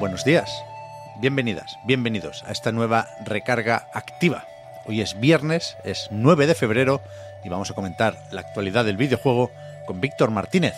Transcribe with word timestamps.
Buenos 0.00 0.24
días, 0.24 0.64
bienvenidas, 1.16 1.78
bienvenidos 1.84 2.42
a 2.44 2.52
esta 2.52 2.72
nueva 2.72 3.06
recarga 3.24 3.86
activa. 3.92 4.44
Hoy 4.86 5.00
es 5.00 5.18
viernes, 5.20 5.76
es 5.84 6.08
9 6.10 6.46
de 6.46 6.54
febrero 6.54 7.00
y 7.44 7.48
vamos 7.48 7.70
a 7.70 7.74
comentar 7.74 8.16
la 8.30 8.40
actualidad 8.40 8.84
del 8.84 8.96
videojuego 8.96 9.50
con 9.86 10.00
Víctor 10.00 10.30
Martínez. 10.30 10.74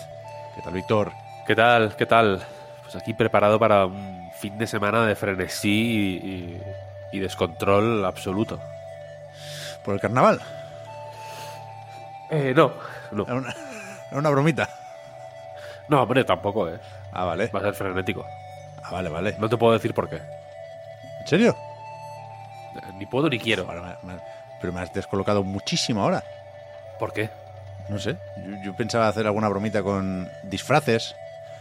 ¿Qué 0.54 0.62
tal, 0.62 0.72
Víctor? 0.74 1.12
¿Qué 1.46 1.54
tal? 1.54 1.96
¿Qué 1.96 2.06
tal? 2.06 2.42
Pues 2.82 2.96
aquí 2.96 3.14
preparado 3.14 3.58
para 3.58 3.86
un 3.86 4.30
fin 4.38 4.58
de 4.58 4.66
semana 4.66 5.06
de 5.06 5.14
frenesí 5.14 5.70
y, 6.22 6.28
y- 6.28 6.62
y 7.12 7.18
descontrol 7.20 8.04
absoluto. 8.04 8.58
¿Por 9.84 9.94
el 9.94 10.00
carnaval? 10.00 10.40
Eh, 12.30 12.52
no, 12.56 12.72
no. 13.12 13.24
Era 13.24 13.34
una, 13.34 13.54
era 14.10 14.18
una 14.18 14.30
bromita. 14.30 14.68
No, 15.88 16.02
hombre, 16.02 16.24
tampoco, 16.24 16.68
¿eh? 16.68 16.78
Ah, 17.12 17.24
vale. 17.24 17.48
Va 17.48 17.58
a 17.58 17.62
ser 17.62 17.74
frenético. 17.74 18.24
Ah, 18.84 18.90
vale, 18.90 19.08
vale. 19.08 19.36
No 19.38 19.48
te 19.48 19.56
puedo 19.56 19.72
decir 19.72 19.94
por 19.94 20.08
qué. 20.08 20.16
¿En 20.16 21.26
serio? 21.26 21.56
Eh, 22.76 22.92
Ni 22.98 23.06
puedo 23.06 23.28
ni 23.28 23.38
quiero. 23.38 23.66
Ahora 23.68 23.98
me- 24.02 24.12
me- 24.14 24.20
pero 24.60 24.72
me 24.72 24.80
has 24.80 24.92
descolocado 24.92 25.42
muchísimo 25.44 26.02
ahora. 26.02 26.22
¿Por 26.98 27.12
qué? 27.12 27.30
No 27.88 27.98
sé. 27.98 28.16
Yo, 28.36 28.56
yo 28.64 28.74
pensaba 28.76 29.08
hacer 29.08 29.26
alguna 29.26 29.48
bromita 29.48 29.82
con 29.82 30.28
disfraces. 30.44 31.14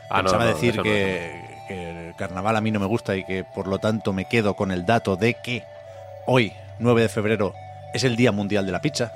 Ah, 0.09 0.17
no, 0.17 0.23
pensaba 0.23 0.45
no, 0.45 0.53
decir 0.53 0.69
eso 0.71 0.77
no, 0.77 0.83
que, 0.83 1.41
que 1.67 1.89
el 2.09 2.15
carnaval 2.15 2.55
a 2.55 2.61
mí 2.61 2.69
no 2.71 2.79
me 2.79 2.85
gusta 2.85 3.15
y 3.15 3.23
que 3.23 3.43
por 3.43 3.67
lo 3.67 3.79
tanto 3.79 4.13
me 4.13 4.25
quedo 4.25 4.55
con 4.55 4.71
el 4.71 4.85
dato 4.85 5.15
de 5.15 5.35
que 5.35 5.63
hoy, 6.27 6.53
9 6.79 7.01
de 7.03 7.09
febrero, 7.09 7.53
es 7.93 8.03
el 8.03 8.15
Día 8.15 8.31
Mundial 8.31 8.65
de 8.65 8.71
la 8.71 8.81
Pizza. 8.81 9.11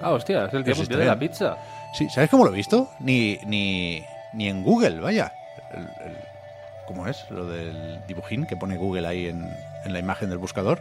Ah, 0.00 0.10
hostia, 0.12 0.44
es 0.46 0.52
el 0.54 0.62
Día 0.62 0.72
Eso 0.72 0.82
Mundial 0.82 1.00
está 1.00 1.04
de 1.04 1.06
la 1.06 1.14
bien. 1.16 1.30
Pizza. 1.30 1.56
Sí, 1.94 2.08
¿sabes 2.10 2.28
cómo 2.30 2.44
lo 2.44 2.52
he 2.52 2.56
visto? 2.56 2.90
Ni, 3.00 3.38
ni, 3.46 4.04
ni 4.34 4.48
en 4.48 4.62
Google, 4.62 5.00
vaya. 5.00 5.32
El- 5.72 5.82
el- 6.06 6.18
¿Cómo 6.86 7.06
es? 7.08 7.28
Lo 7.30 7.46
del 7.46 8.00
dibujín 8.06 8.46
que 8.46 8.56
pone 8.56 8.76
Google 8.76 9.06
ahí 9.06 9.26
en, 9.26 9.48
en 9.84 9.92
la 9.92 9.98
imagen 9.98 10.30
del 10.30 10.38
buscador. 10.38 10.80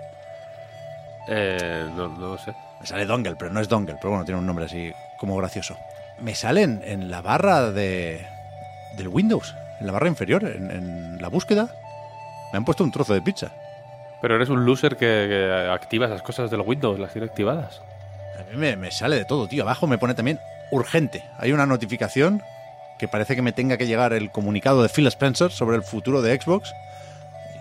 Eh, 1.27 1.85
no, 1.95 2.07
no 2.09 2.27
lo 2.29 2.37
sé. 2.37 2.53
Me 2.79 2.85
sale 2.85 3.05
Dongle, 3.05 3.35
pero 3.35 3.51
no 3.51 3.59
es 3.59 3.67
Dongle, 3.67 3.95
pero 3.95 4.11
bueno, 4.11 4.25
tiene 4.25 4.39
un 4.39 4.45
nombre 4.45 4.65
así 4.65 4.93
como 5.17 5.35
gracioso. 5.37 5.75
Me 6.19 6.35
sale 6.35 6.61
en, 6.61 6.81
en 6.85 7.09
la 7.09 7.21
barra 7.21 7.71
de, 7.71 8.25
del 8.97 9.07
Windows, 9.07 9.55
en 9.79 9.87
la 9.87 9.91
barra 9.91 10.07
inferior, 10.07 10.43
en, 10.43 10.69
en 10.71 11.21
la 11.21 11.27
búsqueda. 11.29 11.69
Me 12.53 12.57
han 12.57 12.65
puesto 12.65 12.83
un 12.83 12.91
trozo 12.91 13.13
de 13.13 13.21
pizza. 13.21 13.51
Pero 14.21 14.35
eres 14.35 14.49
un 14.49 14.65
loser 14.65 14.97
que, 14.97 15.25
que 15.27 15.69
activa 15.71 16.05
esas 16.05 16.21
cosas 16.21 16.51
del 16.51 16.61
Windows, 16.61 16.99
las 16.99 17.11
tiene 17.11 17.27
activadas. 17.27 17.81
A 18.39 18.43
mí 18.51 18.57
me, 18.57 18.75
me 18.75 18.91
sale 18.91 19.15
de 19.15 19.25
todo, 19.25 19.47
tío. 19.47 19.63
Abajo 19.63 19.87
me 19.87 19.97
pone 19.97 20.13
también 20.13 20.39
urgente. 20.71 21.23
Hay 21.37 21.51
una 21.51 21.65
notificación 21.65 22.41
que 22.97 23.07
parece 23.07 23.35
que 23.35 23.41
me 23.41 23.51
tenga 23.51 23.77
que 23.77 23.87
llegar 23.87 24.13
el 24.13 24.31
comunicado 24.31 24.81
de 24.83 24.89
Phil 24.89 25.07
Spencer 25.07 25.51
sobre 25.51 25.75
el 25.77 25.83
futuro 25.83 26.21
de 26.21 26.39
Xbox. 26.39 26.73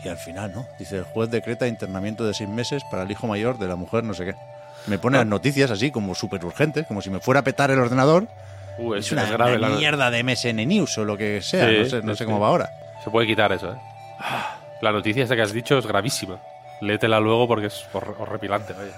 Y 0.04 0.08
al 0.08 0.18
final, 0.18 0.52
¿no? 0.54 0.66
Dice, 0.78 0.98
el 0.98 1.04
juez 1.04 1.30
decreta 1.30 1.66
internamiento 1.66 2.24
de 2.26 2.34
seis 2.34 2.48
meses 2.48 2.82
para 2.90 3.02
el 3.04 3.10
hijo 3.10 3.26
mayor 3.26 3.58
de 3.58 3.66
la 3.68 3.76
mujer, 3.76 4.04
no 4.04 4.12
sé 4.14 4.26
qué. 4.26 4.34
Me 4.86 4.98
pone 4.98 5.16
las 5.16 5.26
noticias 5.26 5.70
así, 5.70 5.90
como 5.90 6.14
súper 6.14 6.44
urgentes, 6.44 6.86
como 6.86 7.00
si 7.00 7.08
me 7.08 7.20
fuera 7.20 7.40
a 7.40 7.44
petar 7.44 7.70
el 7.70 7.78
ordenador. 7.78 8.26
Uh, 8.76 8.94
Es 8.94 9.10
una, 9.12 9.24
una 9.34 9.56
la- 9.56 9.68
mierda 9.70 10.10
de 10.10 10.22
MSN 10.22 10.66
News 10.66 10.98
o 10.98 11.04
lo 11.06 11.16
que 11.16 11.40
sea. 11.40 11.68
Sí, 11.68 11.76
no 11.78 11.84
sé, 11.86 11.96
no 12.02 12.12
sí, 12.12 12.18
sé 12.18 12.24
sí. 12.24 12.26
cómo 12.26 12.38
va 12.40 12.48
ahora. 12.48 12.70
Se 13.02 13.08
puede 13.10 13.26
quitar 13.26 13.50
eso, 13.52 13.72
¿eh? 13.72 13.76
La 14.82 14.92
noticia 14.92 15.22
esta 15.22 15.34
que 15.36 15.42
has 15.42 15.52
dicho 15.52 15.78
es 15.78 15.86
gravísima. 15.86 16.38
Léetela 16.82 17.18
luego 17.20 17.48
porque 17.48 17.68
es 17.68 17.86
hor- 17.94 18.14
horripilante, 18.18 18.74
vaya. 18.74 18.90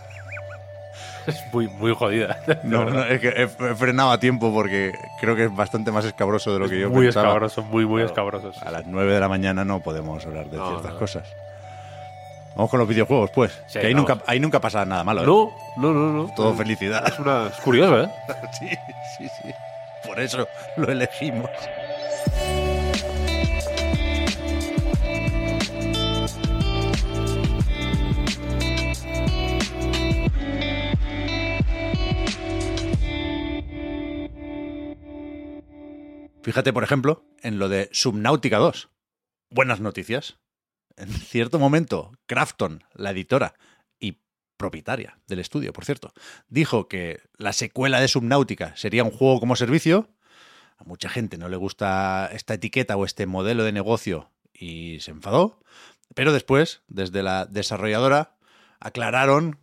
Es 1.27 1.45
muy, 1.53 1.69
muy 1.69 1.95
jodida. 1.95 2.39
No, 2.63 2.85
no, 2.85 3.05
es 3.05 3.21
que 3.21 3.29
he, 3.29 3.43
he 3.45 3.75
frenado 3.75 4.11
a 4.11 4.19
tiempo 4.21 4.53
porque 4.53 4.93
creo 5.21 5.35
que 5.37 5.45
es 5.45 5.55
bastante 5.55 5.91
más 5.91 6.05
escabroso 6.05 6.53
de 6.53 6.59
lo 6.61 6.69
que 6.69 6.79
yo 6.79 6.89
muy 6.91 7.07
pensaba. 7.07 7.27
escabroso, 7.29 7.63
muy, 7.63 7.85
muy 7.85 8.03
Claro, 8.03 8.07
escabroso. 8.09 8.53
sí. 8.53 8.61
A 8.65 8.71
las 8.71 8.87
9 8.87 9.13
de 9.15 9.21
la 9.21 9.29
mañana 9.29 9.65
no 9.65 9.81
podemos 9.81 10.25
hablar 10.27 10.47
de 10.47 10.57
No, 10.57 10.69
ciertas 10.71 10.93
no. 10.93 10.99
cosas. 10.99 11.29
Vamos 12.55 12.71
con 12.71 12.81
los 12.81 12.89
videojuegos, 12.89 13.31
pues. 13.33 13.53
Sí, 13.67 13.79
que 13.81 13.87
ahí 13.89 13.93
vamos. 13.95 14.09
nunca, 14.09 14.25
ahí 14.27 14.41
nunca 14.41 14.61
pasa 14.61 14.85
nada 14.87 15.05
malo. 15.05 15.23
¿eh? 15.23 15.27
No, 15.27 15.53
no, 15.77 15.93
no, 15.93 16.13
no. 16.27 16.35
Todo 16.35 16.53
es, 16.53 16.57
felicidad. 16.59 17.07
es 17.07 17.19
una, 17.19 17.49
es 17.49 17.57
curioso, 17.61 18.03
¿eh? 18.05 18.11
sí, 18.59 18.69
sí, 19.19 19.29
sí. 19.43 19.51
Por 20.07 20.19
eso 20.21 20.47
lo 20.77 20.91
elegimos. 20.91 21.51
Fíjate, 36.47 36.73
por 36.73 36.85
ejemplo, 36.85 37.25
en 37.43 37.59
lo 37.59 37.69
de 37.69 37.89
Subnautica 37.91 38.59
2. 38.59 38.89
Buenas 39.51 39.81
noticias. 39.81 40.39
En 40.97 41.09
cierto 41.09 41.59
momento, 41.59 42.13
Crafton, 42.27 42.85
la 42.95 43.11
editora 43.11 43.55
y 43.99 44.21
propietaria 44.57 45.19
del 45.27 45.41
estudio, 45.41 45.73
por 45.73 45.85
cierto, 45.85 46.13
dijo 46.47 46.87
que 46.87 47.21
la 47.37 47.53
secuela 47.53 47.99
de 47.99 48.07
Subnautica 48.07 48.77
sería 48.77 49.03
un 49.03 49.11
juego 49.11 49.41
como 49.41 49.57
servicio. 49.57 50.09
A 50.77 50.85
mucha 50.85 51.09
gente 51.09 51.37
no 51.37 51.49
le 51.49 51.57
gusta 51.57 52.31
esta 52.33 52.55
etiqueta 52.55 52.97
o 52.97 53.05
este 53.05 53.27
modelo 53.27 53.65
de 53.65 53.73
negocio 53.73 54.31
y 54.55 55.01
se 55.01 55.11
enfadó. 55.11 55.59
Pero 56.15 56.33
después, 56.33 56.83
desde 56.87 57.25
la 57.25 57.47
desarrolladora, 57.47 58.37
aclararon 58.79 59.59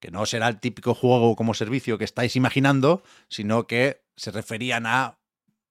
que 0.00 0.10
no 0.10 0.26
será 0.26 0.48
el 0.48 0.58
típico 0.58 0.94
juego 0.96 1.36
como 1.36 1.54
servicio 1.54 1.96
que 1.96 2.04
estáis 2.04 2.34
imaginando, 2.34 3.04
sino 3.28 3.68
que 3.68 4.02
se 4.16 4.32
referían 4.32 4.86
a 4.86 5.20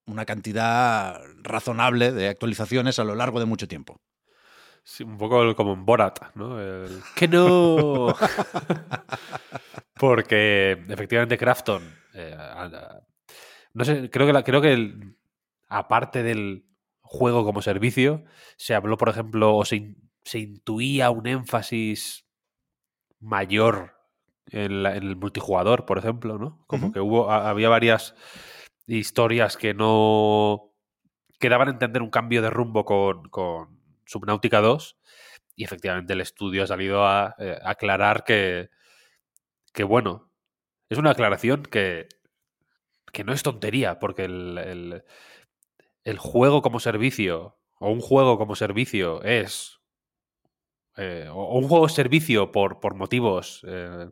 una 0.05 0.25
cantidad 0.25 1.19
razonable 1.41 2.11
de 2.11 2.27
actualizaciones 2.29 2.99
a 2.99 3.03
lo 3.03 3.15
largo 3.15 3.39
de 3.39 3.45
mucho 3.45 3.67
tiempo. 3.67 4.01
Sí, 4.83 5.03
un 5.03 5.17
poco 5.17 5.41
el- 5.43 5.55
como 5.55 5.73
en 5.73 5.85
Borat, 5.85 6.19
¿no? 6.35 6.59
El, 6.59 7.01
¡Que 7.15 7.27
no! 7.27 8.13
Porque 9.95 10.71
efectivamente 10.89 11.37
Crafton. 11.37 11.83
eh, 12.13 12.35
no 13.73 13.85
sé, 13.85 14.09
creo 14.09 14.27
que, 14.27 14.33
la- 14.33 14.43
creo 14.43 14.61
que 14.61 14.73
el- 14.73 15.15
aparte 15.69 16.23
del 16.23 16.65
juego 17.01 17.43
como 17.45 17.61
servicio, 17.61 18.23
se 18.57 18.75
habló, 18.75 18.97
por 18.97 19.09
ejemplo, 19.09 19.55
o 19.55 19.65
se, 19.65 19.77
in- 19.77 20.09
se 20.23 20.39
intuía 20.39 21.09
un 21.11 21.27
énfasis 21.27 22.25
mayor 23.19 23.95
en, 24.47 24.83
la- 24.83 24.95
en 24.95 25.03
el 25.03 25.15
multijugador, 25.15 25.85
por 25.85 25.97
ejemplo, 25.97 26.37
¿no? 26.37 26.63
Como 26.67 26.91
que 26.91 26.99
hubo, 26.99 27.31
había 27.31 27.69
varias 27.69 28.15
historias 28.87 29.57
que 29.57 29.73
no. 29.73 30.71
que 31.39 31.49
daban 31.49 31.69
a 31.69 31.71
entender 31.71 32.01
un 32.01 32.09
cambio 32.11 32.41
de 32.41 32.49
rumbo 32.49 32.85
con, 32.85 33.29
con 33.29 33.79
Subnautica 34.05 34.61
2. 34.61 34.97
Y 35.55 35.65
efectivamente 35.65 36.13
el 36.13 36.21
estudio 36.21 36.63
ha 36.63 36.67
salido 36.67 37.05
a 37.05 37.35
eh, 37.39 37.59
aclarar 37.63 38.23
que. 38.25 38.69
que 39.73 39.83
bueno. 39.83 40.29
Es 40.89 40.97
una 40.97 41.11
aclaración 41.11 41.63
que. 41.63 42.07
que 43.11 43.23
no 43.23 43.33
es 43.33 43.43
tontería, 43.43 43.99
porque 43.99 44.25
el, 44.25 44.57
el, 44.57 45.03
el 46.03 46.17
juego 46.17 46.61
como 46.61 46.79
servicio. 46.79 47.57
O 47.79 47.91
un 47.91 47.99
juego 48.01 48.37
como 48.37 48.55
servicio 48.55 49.21
es. 49.23 49.79
eh, 50.97 51.27
o 51.31 51.57
un 51.57 51.67
juego 51.67 51.89
servicio 51.89 52.51
por, 52.51 52.79
por 52.79 52.95
motivos 52.95 53.63
eh, 53.67 54.09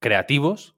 creativos, 0.00 0.76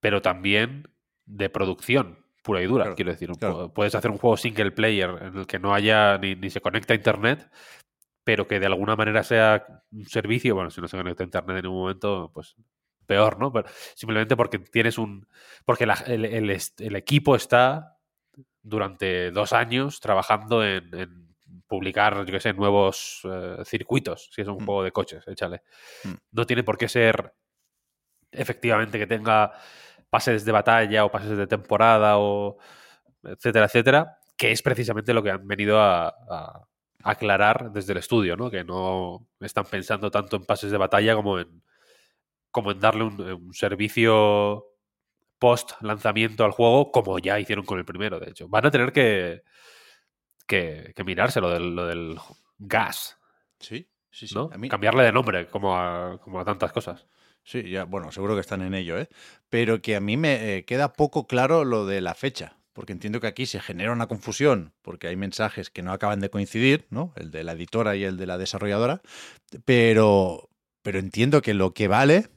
pero 0.00 0.22
también 0.22 0.88
de 1.26 1.48
producción 1.48 2.24
pura 2.42 2.60
y 2.62 2.66
dura, 2.66 2.84
Claro, 2.84 2.96
quiero 2.96 3.10
decir. 3.12 3.30
claro. 3.38 3.72
Puedes 3.72 3.94
hacer 3.94 4.10
un 4.10 4.18
juego 4.18 4.36
single 4.36 4.70
player 4.72 5.10
en 5.22 5.36
el 5.38 5.46
que 5.46 5.58
no 5.58 5.72
haya 5.74 6.18
ni, 6.18 6.34
ni 6.34 6.50
se 6.50 6.60
conecta 6.60 6.92
a 6.92 6.96
internet, 6.96 7.50
pero 8.22 8.46
que 8.46 8.60
de 8.60 8.66
alguna 8.66 8.96
manera 8.96 9.22
sea 9.22 9.66
un 9.92 10.04
servicio. 10.06 10.54
Bueno, 10.54 10.70
si 10.70 10.80
no 10.80 10.88
se 10.88 10.96
conecta 10.96 11.22
a 11.22 11.26
internet 11.26 11.58
en 11.58 11.66
un 11.68 11.76
momento, 11.76 12.30
pues 12.34 12.54
peor, 13.06 13.38
¿no? 13.38 13.50
Pero 13.52 13.68
simplemente 13.94 14.36
porque 14.36 14.58
tienes 14.58 14.98
un. 14.98 15.26
porque 15.64 15.86
la- 15.86 16.02
el, 16.06 16.24
el 16.26 16.96
equipo 16.96 17.34
está 17.36 17.96
durante 18.62 19.30
dos 19.30 19.52
años 19.52 20.00
trabajando 20.00 20.64
en, 20.64 20.94
en 20.94 21.34
publicar, 21.66 22.24
yo 22.26 22.32
qué 22.32 22.40
sé, 22.40 22.52
nuevos 22.52 23.20
eh, 23.24 23.58
circuitos, 23.64 24.28
si 24.32 24.42
es 24.42 24.48
un 24.48 24.56
Mm. 24.62 24.66
juego 24.66 24.82
de 24.84 24.92
coches, 24.92 25.26
échale. 25.28 25.62
Mm. 26.04 26.12
No 26.32 26.46
tiene 26.46 26.62
por 26.62 26.76
qué 26.78 26.88
ser 26.88 27.34
efectivamente 28.32 28.98
que 28.98 29.06
tenga 29.06 29.52
pases 30.14 30.44
de 30.46 30.52
batalla 30.60 31.04
o 31.06 31.10
pases 31.16 31.36
de 31.36 31.46
temporada 31.56 32.18
o 32.18 32.56
etcétera, 33.34 33.66
etcétera, 33.66 34.00
que 34.38 34.52
es 34.54 34.62
precisamente 34.62 35.14
lo 35.14 35.22
que 35.24 35.30
han 35.34 35.46
venido 35.46 35.80
a, 35.80 36.08
a 36.08 36.68
aclarar 37.02 37.72
desde 37.72 37.92
el 37.92 37.98
estudio, 37.98 38.36
¿no? 38.36 38.50
Que 38.50 38.62
no 38.64 39.26
están 39.40 39.64
pensando 39.66 40.10
tanto 40.10 40.36
en 40.36 40.44
pases 40.44 40.70
de 40.70 40.78
batalla 40.78 41.14
como 41.16 41.38
en, 41.40 41.62
como 42.50 42.70
en 42.72 42.80
darle 42.80 43.04
un, 43.04 43.20
un 43.20 43.54
servicio 43.54 44.66
post 45.38 45.72
lanzamiento 45.82 46.44
al 46.44 46.52
juego, 46.52 46.90
como 46.92 47.18
ya 47.18 47.40
hicieron 47.40 47.64
con 47.66 47.78
el 47.78 47.84
primero, 47.84 48.20
de 48.20 48.30
hecho. 48.30 48.48
Van 48.48 48.66
a 48.66 48.70
tener 48.70 48.92
que, 48.92 49.42
que, 50.46 50.92
que 50.94 51.04
mirarse 51.04 51.40
lo 51.40 51.50
del, 51.50 51.74
lo 51.74 51.86
del 51.86 52.18
gas, 52.58 53.18
Sí, 53.60 53.88
sí, 54.10 54.26
sí. 54.28 54.34
¿no? 54.34 54.50
A 54.52 54.58
mí- 54.58 54.68
Cambiarle 54.68 55.04
de 55.04 55.12
nombre, 55.12 55.46
como 55.48 55.76
a, 55.76 56.18
como 56.22 56.40
a 56.40 56.44
tantas 56.44 56.72
cosas. 56.72 57.06
Sí, 57.44 57.68
ya, 57.68 57.84
bueno, 57.84 58.10
seguro 58.10 58.34
que 58.34 58.40
están 58.40 58.62
en 58.62 58.74
ello, 58.74 58.98
¿eh? 58.98 59.08
Pero 59.50 59.82
que 59.82 59.96
a 59.96 60.00
mí 60.00 60.16
me 60.16 60.56
eh, 60.56 60.64
queda 60.64 60.94
poco 60.94 61.26
claro 61.26 61.64
lo 61.64 61.84
de 61.84 62.00
la 62.00 62.14
fecha, 62.14 62.56
porque 62.72 62.92
entiendo 62.92 63.20
que 63.20 63.26
aquí 63.26 63.44
se 63.44 63.60
genera 63.60 63.92
una 63.92 64.06
confusión, 64.06 64.72
porque 64.80 65.08
hay 65.08 65.16
mensajes 65.16 65.68
que 65.68 65.82
no 65.82 65.92
acaban 65.92 66.20
de 66.20 66.30
coincidir, 66.30 66.86
¿no? 66.88 67.12
El 67.16 67.30
de 67.30 67.44
la 67.44 67.52
editora 67.52 67.96
y 67.96 68.04
el 68.04 68.16
de 68.16 68.26
la 68.26 68.38
desarrolladora, 68.38 69.02
pero, 69.66 70.48
pero 70.82 70.98
entiendo 70.98 71.42
que 71.42 71.52
lo 71.52 71.74
que 71.74 71.86
vale 71.86 72.28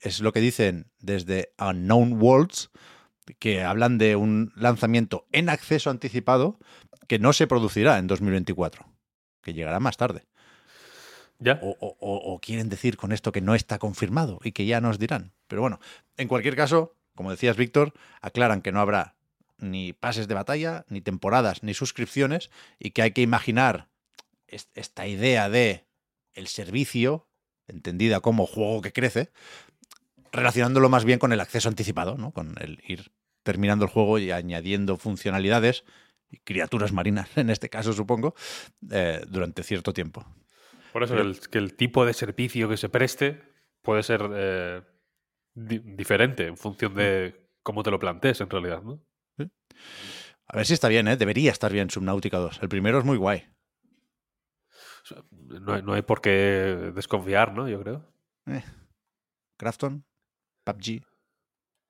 es 0.00 0.20
lo 0.20 0.32
que 0.32 0.40
dicen 0.40 0.86
desde 1.00 1.52
Unknown 1.58 2.22
Worlds, 2.22 2.70
que 3.40 3.62
hablan 3.62 3.98
de 3.98 4.14
un 4.14 4.52
lanzamiento 4.54 5.26
en 5.32 5.48
acceso 5.48 5.90
anticipado 5.90 6.58
que 7.08 7.18
no 7.18 7.32
se 7.32 7.48
producirá 7.48 7.98
en 7.98 8.06
2024, 8.06 8.86
que 9.42 9.54
llegará 9.54 9.80
más 9.80 9.96
tarde. 9.96 10.24
O, 11.62 12.40
quieren 12.40 12.68
decir 12.68 12.96
con 12.96 13.12
esto 13.12 13.32
que 13.32 13.40
no 13.40 13.54
está 13.54 13.78
confirmado 13.78 14.40
y 14.42 14.52
que 14.52 14.66
ya 14.66 14.80
nos 14.80 14.98
dirán. 14.98 15.32
Pero 15.48 15.62
bueno, 15.62 15.80
en 16.16 16.28
cualquier 16.28 16.56
caso, 16.56 16.94
como 17.14 17.30
decías, 17.30 17.56
Víctor, 17.56 17.92
aclaran 18.20 18.62
que 18.62 18.72
no 18.72 18.80
habrá 18.80 19.14
ni 19.58 19.92
pases 19.92 20.28
de 20.28 20.34
batalla, 20.34 20.84
ni 20.88 21.00
temporadas, 21.00 21.62
ni 21.62 21.74
suscripciones, 21.74 22.50
y 22.78 22.90
que 22.90 23.02
hay 23.02 23.12
que 23.12 23.22
imaginar 23.22 23.88
es- 24.48 24.68
esta 24.74 25.06
idea 25.06 25.48
de 25.48 25.84
el 26.34 26.46
servicio, 26.48 27.28
entendida 27.68 28.20
como 28.20 28.46
juego 28.46 28.82
que 28.82 28.92
crece, 28.92 29.30
relacionándolo 30.32 30.88
más 30.88 31.04
bien 31.04 31.18
con 31.18 31.32
el 31.32 31.40
acceso 31.40 31.68
anticipado, 31.68 32.16
¿no? 32.16 32.32
Con 32.32 32.54
el 32.60 32.80
ir 32.86 33.12
terminando 33.42 33.84
el 33.84 33.90
juego 33.90 34.18
y 34.18 34.30
añadiendo 34.30 34.96
funcionalidades 34.96 35.84
y 36.30 36.38
criaturas 36.38 36.92
marinas, 36.92 37.28
en 37.36 37.50
este 37.50 37.68
caso 37.68 37.92
supongo, 37.92 38.34
eh, 38.90 39.22
durante 39.28 39.62
cierto 39.62 39.92
tiempo. 39.92 40.24
Por 40.92 41.02
eso 41.02 41.14
que 41.14 41.20
el, 41.20 41.40
que 41.50 41.58
el 41.58 41.74
tipo 41.74 42.04
de 42.04 42.12
servicio 42.14 42.68
que 42.68 42.76
se 42.76 42.88
preste 42.88 43.42
puede 43.82 44.02
ser 44.02 44.28
eh, 44.34 44.82
di- 45.54 45.78
diferente 45.80 46.46
en 46.46 46.56
función 46.56 46.94
de 46.94 47.50
cómo 47.62 47.82
te 47.82 47.90
lo 47.90 47.98
plantees 47.98 48.40
en 48.40 48.50
realidad, 48.50 48.82
¿no? 48.82 49.02
A 50.48 50.56
ver 50.56 50.66
si 50.66 50.74
está 50.74 50.88
bien, 50.88 51.08
¿eh? 51.08 51.16
Debería 51.16 51.50
estar 51.50 51.72
bien 51.72 51.88
Subnautica 51.88 52.36
2. 52.38 52.62
El 52.62 52.68
primero 52.68 52.98
es 52.98 53.04
muy 53.04 53.16
guay. 53.16 53.46
No, 55.30 55.72
hay- 55.74 55.82
no 55.82 55.94
hay 55.94 56.02
por 56.02 56.20
qué 56.20 56.30
desconfiar, 56.94 57.54
¿no? 57.54 57.68
Yo 57.68 57.80
creo. 57.82 58.04
Crafton, 59.58 60.04
PUBG, 60.64 61.02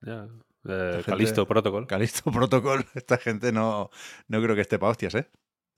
Ya. 0.01 0.27
Eh, 0.65 0.91
gente- 0.95 1.03
Callisto 1.05 1.45
Protocol. 1.47 1.87
Calisto 1.87 2.31
Protocol. 2.31 2.85
Esta 2.93 3.17
gente 3.17 3.51
no, 3.51 3.89
no 4.27 4.41
creo 4.41 4.55
que 4.55 4.61
esté 4.61 4.79
para 4.79 4.91
hostias, 4.91 5.15
¿eh? 5.15 5.29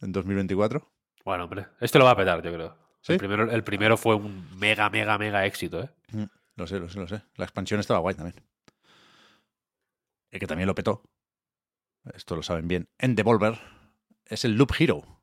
En 0.02 0.12
2024. 0.12 0.88
Bueno, 1.24 1.46
hombre, 1.46 1.68
este 1.80 1.98
lo 1.98 2.06
va 2.06 2.12
a 2.12 2.16
petar, 2.18 2.42
yo 2.44 2.54
creo. 2.54 2.78
¿Sí? 3.06 3.14
El, 3.14 3.20
primero, 3.20 3.52
el 3.52 3.64
primero 3.64 3.98
fue 3.98 4.16
un 4.16 4.50
mega, 4.58 4.90
mega, 4.90 5.18
mega 5.20 5.46
éxito, 5.46 5.84
¿eh? 5.84 5.90
Lo 6.56 6.66
sé, 6.66 6.80
lo 6.80 6.90
sé, 6.90 6.98
lo 7.00 7.08
sé. 7.08 7.22
La 7.36 7.46
expansión 7.46 7.80
estaba 7.80 8.00
guay 8.00 8.16
también. 8.16 8.42
El 10.32 10.40
que 10.40 10.48
también 10.48 10.68
lo 10.68 10.74
petó. 10.76 11.04
Esto 12.14 12.36
lo 12.36 12.42
saben 12.44 12.68
bien. 12.68 12.90
En 12.98 13.16
Devolver 13.16 13.60
es 14.26 14.44
el 14.46 14.54
Loop 14.54 14.72
Hero. 14.80 15.22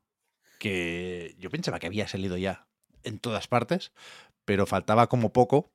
Que 0.59 1.35
yo 1.39 1.49
pensaba 1.49 1.79
que 1.79 1.87
había 1.87 2.07
salido 2.07 2.37
ya 2.37 2.67
en 3.03 3.19
todas 3.19 3.47
partes, 3.47 3.91
pero 4.45 4.65
faltaba 4.65 5.07
como 5.07 5.33
poco 5.33 5.73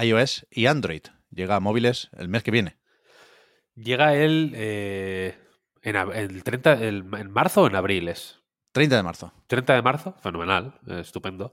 iOS 0.00 0.46
y 0.50 0.64
Android. 0.66 1.02
Llega 1.30 1.56
a 1.56 1.60
móviles 1.60 2.08
el 2.16 2.28
mes 2.28 2.42
que 2.42 2.50
viene. 2.50 2.78
Llega 3.74 4.14
él 4.14 4.52
eh, 4.54 5.38
en, 5.82 5.96
ab- 5.96 6.14
el 6.16 6.42
30, 6.42 6.72
el- 6.84 7.04
en 7.18 7.30
marzo 7.30 7.62
o 7.62 7.66
en 7.66 7.76
abril 7.76 8.08
es. 8.08 8.40
30 8.78 8.94
de 8.94 9.02
marzo. 9.02 9.32
30 9.48 9.74
de 9.74 9.82
marzo, 9.82 10.14
fenomenal, 10.20 10.78
estupendo. 10.86 11.50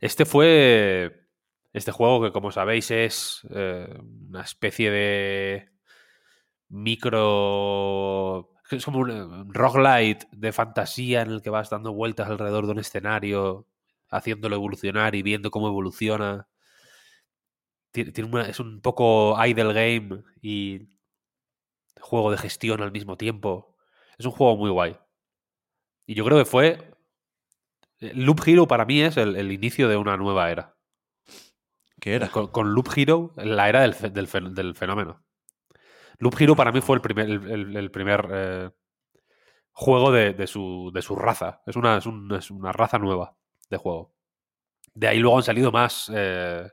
Este 0.00 0.24
fue. 0.24 1.26
Este 1.72 1.90
juego 1.90 2.22
que, 2.22 2.30
como 2.30 2.52
sabéis, 2.52 2.92
es 2.92 3.40
eh, 3.50 3.92
una 4.28 4.42
especie 4.42 4.92
de 4.92 5.68
micro. 6.68 8.52
Es 8.70 8.84
como 8.84 9.00
un, 9.00 9.52
roguelite 9.52 10.28
de 10.30 10.52
fantasía 10.52 11.22
en 11.22 11.30
el 11.32 11.42
que 11.42 11.50
vas 11.50 11.70
dando 11.70 11.92
vueltas 11.92 12.28
alrededor 12.28 12.66
de 12.66 12.72
un 12.72 12.78
escenario, 12.78 13.66
haciéndolo 14.08 14.54
evolucionar 14.54 15.16
y 15.16 15.22
viendo 15.22 15.50
cómo 15.50 15.66
evoluciona. 15.66 16.46
Es 17.92 18.60
un 18.60 18.80
poco 18.80 19.36
idle 19.44 19.72
game 19.72 20.22
y 20.40 20.88
juego 22.00 22.30
de 22.30 22.38
gestión 22.38 22.80
al 22.80 22.92
mismo 22.92 23.16
tiempo. 23.16 23.76
Es 24.18 24.24
un 24.24 24.30
juego 24.30 24.56
muy 24.56 24.70
guay. 24.70 24.96
Y 26.10 26.14
yo 26.16 26.24
creo 26.24 26.38
que 26.38 26.44
fue. 26.44 26.92
Loop 28.00 28.40
Hero 28.44 28.66
para 28.66 28.84
mí 28.84 29.00
es 29.00 29.16
el, 29.16 29.36
el 29.36 29.52
inicio 29.52 29.88
de 29.88 29.96
una 29.96 30.16
nueva 30.16 30.50
era. 30.50 30.76
¿Qué 32.00 32.14
era? 32.14 32.28
Con, 32.28 32.48
con 32.48 32.74
Loop 32.74 32.88
Hero, 32.96 33.32
la 33.36 33.68
era 33.68 33.82
del, 33.82 33.94
del 34.12 34.26
fen- 34.26 34.52
del 34.52 34.74
fenómeno. 34.74 35.22
Loop 36.18 36.34
Hero 36.40 36.56
para 36.56 36.72
mí 36.72 36.80
fue 36.80 36.96
el 36.96 37.00
primer, 37.00 37.30
el, 37.30 37.90
primer 37.92 38.28
eh, 38.32 38.70
juego 39.70 40.10
de, 40.10 40.34
de 40.34 40.48
su, 40.48 40.90
de 40.92 41.00
su 41.00 41.14
raza. 41.14 41.62
Es 41.64 41.76
una, 41.76 41.98
es, 41.98 42.06
un- 42.06 42.34
es 42.34 42.50
una 42.50 42.72
raza 42.72 42.98
nueva 42.98 43.36
de 43.70 43.76
juego. 43.76 44.12
De 44.92 45.06
ahí 45.06 45.20
luego 45.20 45.36
han 45.36 45.44
salido 45.44 45.70
más. 45.70 46.10
eh, 46.12 46.68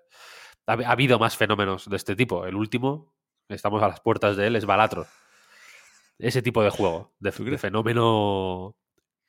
ha, 0.66 0.74
ha 0.74 0.92
habido 0.92 1.20
más 1.20 1.38
fenómenos 1.38 1.88
de 1.88 1.96
este 1.96 2.16
tipo. 2.16 2.48
El 2.48 2.56
último, 2.56 3.14
estamos 3.50 3.84
a 3.84 3.88
las 3.88 4.00
puertas 4.02 4.36
de 4.36 4.48
él, 4.48 4.56
es 4.56 4.66
Balatro. 4.66 5.06
Ese 6.18 6.42
tipo 6.42 6.64
de 6.64 6.72
juego, 6.72 7.14
de, 7.20 7.32
fenómeno 7.60 8.76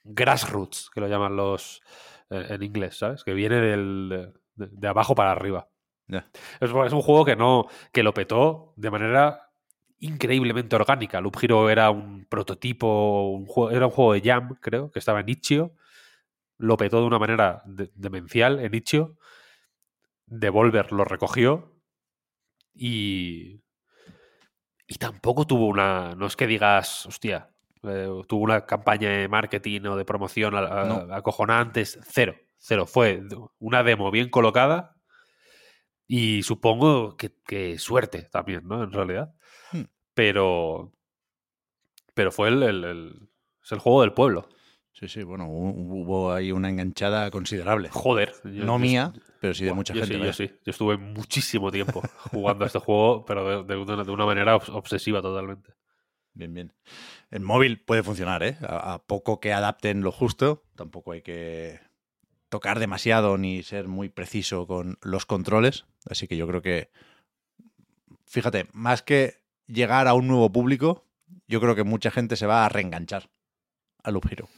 grassroots, 0.04 0.90
que 0.90 1.00
lo 1.00 1.08
llaman 1.08 1.36
los 1.36 1.82
eh, 2.30 2.46
en 2.50 2.62
inglés, 2.62 2.98
¿sabes? 2.98 3.24
Que 3.24 3.34
viene 3.34 3.56
del, 3.56 4.32
de, 4.54 4.68
de 4.70 4.88
abajo 4.88 5.14
para 5.14 5.32
arriba. 5.32 5.68
Es, 6.08 6.70
es 6.70 6.92
un 6.92 7.02
juego 7.02 7.24
que 7.24 7.36
no 7.36 7.66
que 7.92 8.02
lo 8.02 8.14
petó 8.14 8.72
de 8.76 8.90
manera 8.90 9.50
increíblemente 9.98 10.76
orgánica. 10.76 11.20
Loop 11.20 11.36
Hero 11.42 11.68
era 11.70 11.90
un 11.90 12.24
prototipo, 12.26 13.30
un 13.30 13.46
juego, 13.46 13.70
era 13.70 13.86
un 13.86 13.92
juego 13.92 14.12
de 14.14 14.22
Jam, 14.22 14.56
creo, 14.60 14.90
que 14.90 14.98
estaba 15.00 15.20
en 15.20 15.28
Itch.io. 15.28 15.74
Lo 16.58 16.76
petó 16.76 17.00
de 17.00 17.06
una 17.06 17.18
manera 17.18 17.62
de- 17.66 17.90
demencial 17.94 18.60
en 18.60 18.74
Itch.io. 18.74 19.16
Devolver 20.26 20.92
lo 20.92 21.04
recogió 21.04 21.74
y 22.74 23.60
y 24.86 24.94
tampoco 24.96 25.46
tuvo 25.46 25.66
una, 25.66 26.14
no 26.14 26.26
es 26.26 26.36
que 26.36 26.46
digas, 26.46 27.06
hostia, 27.06 27.50
eh, 27.84 28.08
tuvo 28.28 28.44
una 28.44 28.64
campaña 28.66 29.08
de 29.10 29.28
marketing 29.28 29.82
o 29.86 29.96
de 29.96 30.04
promoción 30.04 30.54
a- 30.54 30.82
a- 30.82 30.84
No. 30.84 31.14
acojonantes, 31.14 31.98
cero, 32.04 32.34
cero. 32.58 32.86
Fue 32.86 33.22
una 33.58 33.82
demo 33.82 34.10
bien 34.10 34.30
colocada 34.30 34.96
y 36.06 36.42
supongo 36.42 37.16
que, 37.16 37.34
que 37.46 37.78
suerte 37.78 38.22
también, 38.30 38.66
¿no? 38.66 38.82
En 38.82 38.92
realidad. 38.92 39.34
Hmm. 39.72 39.82
Pero, 40.14 40.92
pero 42.14 42.32
fue 42.32 42.48
el, 42.48 42.62
el- 42.62 42.84
el- 42.84 43.28
es 43.62 43.72
el 43.72 43.78
juego 43.78 44.00
del 44.02 44.12
pueblo. 44.12 44.48
Sí, 44.92 45.06
sí, 45.06 45.22
bueno, 45.22 45.44
hu- 45.46 45.74
hubo 45.76 46.32
ahí 46.32 46.50
una 46.50 46.70
enganchada 46.70 47.30
considerable. 47.30 47.88
Joder. 47.92 48.32
yo- 48.44 48.64
No 48.64 48.74
yo- 48.74 48.78
mía, 48.78 49.12
pero 49.40 49.54
sí 49.54 49.64
de 49.64 49.72
mucha 49.72 49.94
yo 49.94 50.00
gente. 50.04 50.16
Sí, 50.16 50.24
yo 50.24 50.32
sí. 50.32 50.46
Yo 50.64 50.70
estuve 50.72 50.96
muchísimo 50.96 51.70
tiempo 51.70 52.02
jugando 52.32 52.64
a 52.64 52.66
este 52.66 52.78
juego, 52.80 53.24
pero 53.24 53.62
de, 53.62 53.74
de 53.74 53.80
una, 53.80 54.02
de 54.02 54.10
una 54.10 54.26
manera 54.26 54.56
obs- 54.56 54.74
obsesiva 54.74 55.22
totalmente. 55.22 55.72
Bien, 56.38 56.54
bien. 56.54 56.72
En 57.32 57.42
móvil 57.42 57.80
puede 57.80 58.04
funcionar, 58.04 58.44
¿eh? 58.44 58.56
A, 58.62 58.94
a 58.94 58.98
poco 59.02 59.40
que 59.40 59.52
adapten 59.52 60.02
lo 60.02 60.12
justo, 60.12 60.62
tampoco 60.76 61.10
hay 61.10 61.20
que 61.20 61.80
tocar 62.48 62.78
demasiado 62.78 63.36
ni 63.38 63.64
ser 63.64 63.88
muy 63.88 64.08
preciso 64.08 64.64
con 64.68 64.98
los 65.02 65.26
controles. 65.26 65.84
Así 66.08 66.28
que 66.28 66.36
yo 66.36 66.46
creo 66.46 66.62
que, 66.62 66.92
fíjate, 68.24 68.68
más 68.72 69.02
que 69.02 69.42
llegar 69.66 70.06
a 70.06 70.14
un 70.14 70.28
nuevo 70.28 70.52
público, 70.52 71.04
yo 71.48 71.60
creo 71.60 71.74
que 71.74 71.82
mucha 71.82 72.12
gente 72.12 72.36
se 72.36 72.46
va 72.46 72.64
a 72.64 72.68
reenganchar 72.68 73.28
a 74.04 74.12
Loop 74.12 74.30
Hero. 74.30 74.48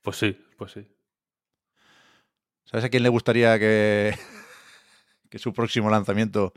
Pues 0.00 0.16
sí, 0.16 0.42
pues 0.56 0.72
sí. 0.72 0.88
¿Sabes 2.64 2.86
a 2.86 2.88
quién 2.88 3.02
le 3.02 3.10
gustaría 3.10 3.58
que, 3.58 4.16
que 5.28 5.38
su 5.38 5.52
próximo 5.52 5.90
lanzamiento 5.90 6.54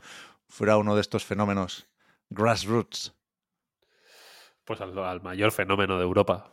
fuera 0.48 0.78
uno 0.78 0.94
de 0.94 1.02
estos 1.02 1.22
fenómenos 1.22 1.86
grassroots? 2.30 3.14
Pues 4.64 4.80
al, 4.80 4.98
al 4.98 5.20
mayor 5.22 5.52
fenómeno 5.52 5.96
de 5.98 6.04
Europa. 6.04 6.50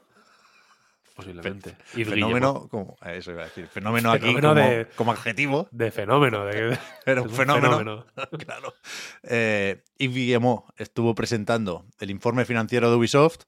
posiblemente. 1.15 1.75
Y 1.95 2.03
fenómeno, 2.05 2.67
como, 2.69 2.97
eso 3.05 3.31
iba 3.31 3.43
a 3.43 3.45
decir, 3.45 3.67
fenómeno 3.67 4.11
aquí 4.11 4.33
Fenómeno 4.33 4.49
como, 4.49 4.61
de- 4.69 4.87
como 4.95 5.11
adjetivo, 5.11 5.67
De 5.71 5.91
fenómeno. 5.91 6.45
De, 6.45 6.77
pero 7.05 7.23
un 7.23 7.29
un 7.29 7.35
fenómeno. 7.35 8.05
claro. 8.45 8.73
Eh, 9.23 9.83
Yves 9.97 10.15
Guillemot 10.15 10.65
estuvo 10.77 11.13
presentando 11.15 11.85
el 11.99 12.09
informe 12.09 12.45
financiero 12.45 12.89
de 12.89 12.95
Ubisoft, 12.97 13.43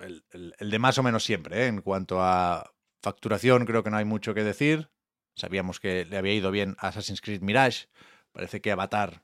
el, 0.00 0.24
el- 0.30 0.54
el 0.58 0.70
de 0.70 0.78
más 0.78 0.98
o 0.98 1.02
menos 1.02 1.24
siempre, 1.24 1.64
¿eh? 1.64 1.66
en 1.68 1.80
cuanto 1.82 2.20
a 2.22 2.72
facturación 3.02 3.64
creo 3.66 3.82
que 3.82 3.90
no 3.90 3.96
hay 3.96 4.04
mucho 4.04 4.34
que 4.34 4.42
decir. 4.44 4.88
Sabíamos 5.34 5.80
que 5.80 6.04
le 6.04 6.16
había 6.18 6.34
ido 6.34 6.50
bien 6.50 6.76
a 6.78 6.88
Assassin's 6.88 7.20
Creed 7.20 7.40
Mirage, 7.42 7.86
parece 8.32 8.60
que 8.60 8.70
Avatar 8.72 9.22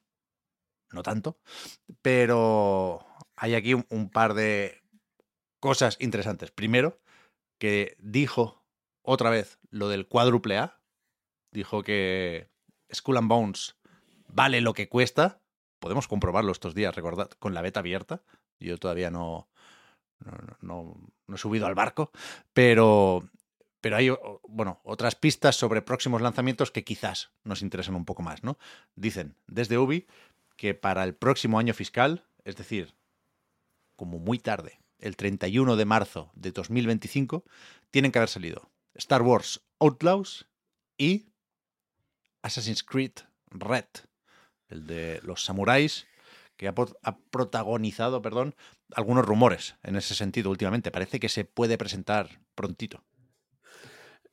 no 0.91 1.03
tanto, 1.03 1.39
pero 2.01 3.05
hay 3.41 3.55
aquí 3.55 3.75
un, 3.75 4.11
par 4.11 4.35
de 4.35 4.83
cosas 5.61 5.97
interesantes. 6.01 6.51
Primero, 6.51 7.01
que 7.59 7.97
dijo 7.99 8.65
otra 9.03 9.31
vez 9.31 9.59
lo 9.71 9.89
del 9.89 10.07
cuádruple 10.07 10.59
A, 10.59 10.81
dijo 11.53 11.83
que 11.83 12.49
Skull 12.93 13.17
and 13.17 13.29
Bones 13.29 13.77
vale 14.29 14.61
lo 14.61 14.75
que 14.75 14.89
cuesta. 14.89 15.41
Podemos 15.79 16.09
comprobarlo 16.09 16.53
estos 16.53 16.75
días, 16.75 16.95
recordad, 16.95 17.31
con 17.39 17.55
la 17.55 17.63
beta 17.63 17.81
abierta. 17.81 18.23
Yo 18.59 18.77
todavía 18.79 19.11
no, 19.11 19.49
no, 20.19 20.33
no- 20.61 21.01
no 21.27 21.35
he 21.35 21.39
subido 21.39 21.67
al 21.67 21.75
barco, 21.75 22.11
pero, 22.53 23.29
pero 23.81 23.97
hay 23.97 24.11
bueno, 24.49 24.81
otras 24.83 25.15
pistas 25.15 25.57
sobre 25.57 25.83
próximos 25.83 26.23
lanzamientos 26.23 26.71
que 26.71 26.85
quizás 26.85 27.31
nos 27.45 27.63
interesan 27.63 27.95
un 27.95 28.05
poco 28.05 28.23
más. 28.23 28.43
¿no? 28.43 28.59
Dicen 28.97 29.37
desde 29.47 29.79
Ubi 29.79 30.07
que 30.57 30.75
para 30.75 31.05
el 31.05 31.15
próximo 31.15 31.59
año 31.59 31.75
fiscal, 31.75 32.25
es 32.45 32.57
decir, 32.57 32.98
como 33.99 34.21
muy 34.21 34.39
tarde, 34.39 34.81
el 35.01 35.17
31 35.17 35.75
de 35.77 35.85
marzo 35.85 36.31
de 36.35 36.53
2025, 36.53 37.45
tienen 37.91 38.13
que 38.13 38.21
haber 38.21 38.29
salido 38.29 38.71
Star 38.95 39.23
Wars 39.23 39.61
Outlaws 39.81 40.49
y 40.97 41.27
Assassin's 42.43 42.85
Creed 42.85 43.13
Red, 43.51 43.87
el 44.69 44.87
de 44.87 45.21
los 45.25 45.45
samuráis, 45.45 46.07
que 46.57 46.69
ha, 46.69 46.75
protagonizado, 47.31 48.23
perdón, 48.23 48.55
algunos 48.95 49.25
rumores 49.25 49.77
en 49.83 49.97
ese 49.97 50.15
sentido 50.15 50.51
últimamente. 50.51 50.91
Parece 50.91 51.19
que 51.21 51.29
se 51.29 51.45
puede 51.45 51.77
presentar 51.77 52.41
prontito. 52.55 53.05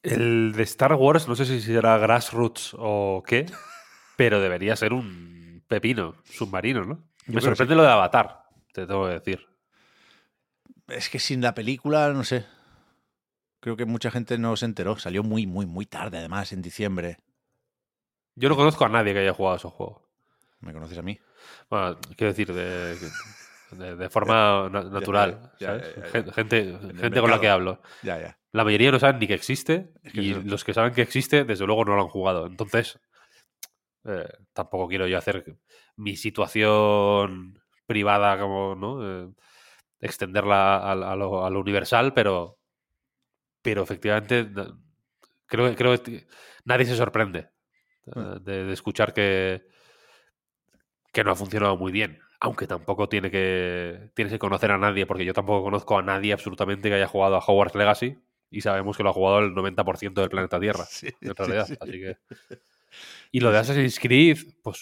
El 0.04 0.54
de 0.54 0.64
Star 0.64 0.94
Wars, 0.94 1.28
no 1.28 1.36
sé 1.36 1.46
si 1.46 1.60
será 1.60 1.98
Grassroots 1.98 2.76
o 2.78 3.24
qué, 3.26 3.48
pero 4.18 4.40
debería 4.42 4.76
ser 4.76 4.94
un 4.94 5.64
pepino 5.68 6.16
submarino, 6.24 6.86
¿no? 6.86 7.04
Yo 7.26 7.34
Me 7.34 7.42
sorprende 7.42 7.76
lo 7.76 7.82
de 7.82 7.90
Avatar, 7.90 8.44
te 8.72 8.86
tengo 8.86 9.08
que 9.08 9.14
decir. 9.14 9.55
Es 10.88 11.10
que 11.10 11.20
sin 11.20 11.42
la 11.42 11.54
película, 11.54 12.10
no 12.14 12.24
sé. 12.24 12.46
Creo 13.60 13.76
que 13.76 13.86
mucha 13.86 14.12
gente 14.12 14.38
no 14.38 14.56
se 14.56 14.66
enteró. 14.66 14.98
Salió 14.98 15.24
muy, 15.24 15.48
muy, 15.48 15.66
muy 15.66 15.86
tarde, 15.86 16.20
además, 16.20 16.52
en 16.52 16.62
diciembre. 16.62 17.18
Yo 18.36 18.50
no 18.50 18.56
conozco 18.56 18.86
a 18.86 18.90
nadie 18.90 19.14
que 19.14 19.20
haya 19.20 19.34
jugado 19.34 19.56
a 19.56 19.58
esos 19.58 19.74
juegos. 19.74 20.02
¿Me 20.60 20.74
conoces 20.74 20.98
a 20.98 21.02
mí? 21.02 21.20
Bueno, 21.70 21.98
quiero 22.16 22.34
decir, 22.34 22.54
de, 22.54 22.96
de- 23.72 23.96
de 23.96 24.10
forma 24.10 24.70
na- 24.72 24.84
natural. 24.84 25.52
Gente, 26.34 26.78
gente 27.00 27.22
con 27.22 27.32
la 27.32 27.40
que 27.40 27.50
hablo. 27.50 27.82
Ya, 28.04 28.20
ya. 28.20 28.38
La 28.52 28.64
mayoría 28.64 28.92
no 28.92 29.00
saben 29.00 29.20
ni 29.20 29.28
que 29.28 29.34
existe 29.34 29.92
Es 30.04 30.14
que 30.14 30.22
y 30.22 30.32
eso- 30.32 30.42
los 30.46 30.64
que 30.64 30.74
saben 30.74 30.94
que 30.94 31.02
existe, 31.02 31.44
desde 31.44 31.66
luego 31.66 31.84
no 31.86 31.96
lo 31.96 32.02
han 32.04 32.08
jugado. 32.10 32.46
Entonces, 32.46 33.00
eh, 34.06 34.28
tampoco 34.54 34.88
quiero 34.88 35.08
yo 35.08 35.18
hacer 35.18 35.58
mi 35.96 36.16
situación 36.16 37.60
privada 37.88 38.40
como, 38.40 38.76
¿no? 38.76 39.00
Eh, 39.26 39.34
extenderla 40.06 40.78
a, 40.78 40.92
a 40.92 41.16
lo, 41.16 41.46
a 41.46 41.50
lo 41.50 41.60
universal, 41.60 42.14
pero, 42.14 42.58
pero 43.62 43.84
efectivamente 43.84 44.48
creo, 45.48 45.70
que- 45.70 45.76
creo 45.76 46.02
que 46.04 46.28
nadie 46.66 46.86
se 46.86 46.96
sorprende 46.96 47.40
eh, 48.08 48.12
Mm. 48.16 48.44
de, 48.44 48.64
de 48.66 48.74
escuchar 48.74 49.14
que, 49.14 49.68
que 51.12 51.24
no 51.24 51.32
ha 51.32 51.36
funcionado 51.36 51.78
muy 51.78 51.92
bien. 51.92 52.20
Aunque 52.40 52.68
tampoco 52.68 53.08
tiene 53.10 53.32
que, 53.32 54.12
tienes 54.14 54.34
que 54.34 54.40
conocer 54.40 54.70
a 54.72 54.78
nadie, 54.78 55.06
porque 55.06 55.26
yo 55.26 55.34
tampoco 55.34 55.64
conozco 55.64 55.98
a 55.98 56.02
nadie 56.04 56.34
absolutamente 56.34 56.90
que 56.90 56.96
haya 56.96 57.08
jugado 57.08 57.36
a 57.36 57.40
Hogwarts 57.40 57.76
Legacy 57.76 58.18
y 58.52 58.62
sabemos 58.62 58.98
que 58.98 59.04
lo 59.04 59.10
ha 59.10 59.14
jugado 59.14 59.40
el 59.40 59.54
90% 59.56 60.22
del 60.22 60.30
planeta 60.30 60.60
Tierra, 60.60 60.86
Sí, 60.90 61.08
en 61.22 61.36
realidad. 61.36 61.66
sí. 61.68 61.76
Así 61.80 61.92
que... 61.92 62.18
Y 63.32 63.40
lo 63.42 63.52
de 63.52 63.58
Assassin's 63.58 64.00
Creed, 64.00 64.38
pues, 64.64 64.82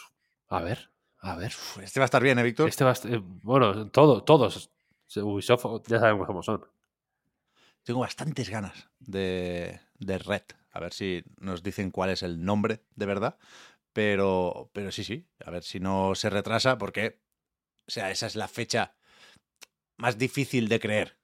a 0.50 0.62
ver, 0.62 0.92
a 1.22 1.36
ver. 1.36 1.54
Este 1.82 2.00
va 2.00 2.04
a 2.04 2.06
estar 2.06 2.22
bien, 2.22 2.38
¿eh, 2.38 2.44
Víctor? 2.44 2.68
Este 2.70 2.84
va 2.84 2.92
a 2.92 2.94
est- 2.94 3.06
eh, 3.06 3.20
bueno, 3.24 3.90
todo, 3.90 4.24
todos. 4.24 4.70
Ubisoft 5.18 5.88
ya 5.88 6.00
sabemos 6.00 6.28
cómo 6.28 6.44
son. 6.44 6.66
Tengo 7.84 8.00
bastantes 8.00 8.50
ganas 8.50 8.90
de, 9.00 9.80
de 10.00 10.18
Red. 10.18 10.44
A 10.72 10.80
ver 10.80 10.94
si 10.94 11.24
nos 11.38 11.62
dicen 11.62 11.92
cuál 11.92 12.10
es 12.10 12.24
el 12.24 12.44
nombre 12.44 12.82
de 12.96 13.06
verdad. 13.06 13.38
Pero, 13.92 14.72
pero 14.74 14.92
sí, 14.92 15.04
sí. 15.04 15.28
A 15.46 15.52
ver 15.52 15.64
si 15.64 15.80
no 15.80 16.16
se 16.16 16.30
retrasa, 16.30 16.78
porque, 16.78 17.22
o 17.88 17.92
sea, 17.92 18.10
esa 18.10 18.26
es 18.26 18.36
la 18.36 18.48
fecha 18.48 18.96
más 19.98 20.18
difícil 20.18 20.68
de 20.68 20.80
creer. 20.80 21.18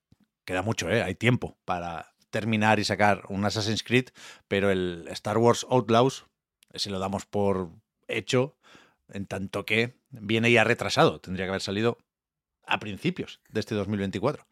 Queda 0.45 0.61
mucho, 0.61 0.89
¿eh? 0.89 1.01
Hay 1.01 1.15
tiempo 1.15 1.57
para 1.65 2.13
terminar 2.29 2.79
y 2.79 2.83
sacar 2.83 3.23
un 3.29 3.43
Assassin's 3.45 3.83
Creed, 3.83 4.09
pero 4.47 4.69
el 4.69 5.07
Star 5.09 5.37
Wars 5.37 5.65
Outlaws, 5.69 6.25
ese 6.71 6.91
lo 6.91 6.99
damos 6.99 7.25
por 7.25 7.71
hecho, 8.07 8.55
en 9.11 9.25
tanto 9.25 9.65
que 9.65 9.97
viene 10.11 10.51
ya 10.51 10.63
retrasado. 10.63 11.19
Tendría 11.19 11.45
que 11.45 11.49
haber 11.49 11.61
salido 11.61 11.97
a 12.69 12.79
principios 12.79 13.41
de 13.49 13.59
este 13.59 13.75
2024. 13.75 14.45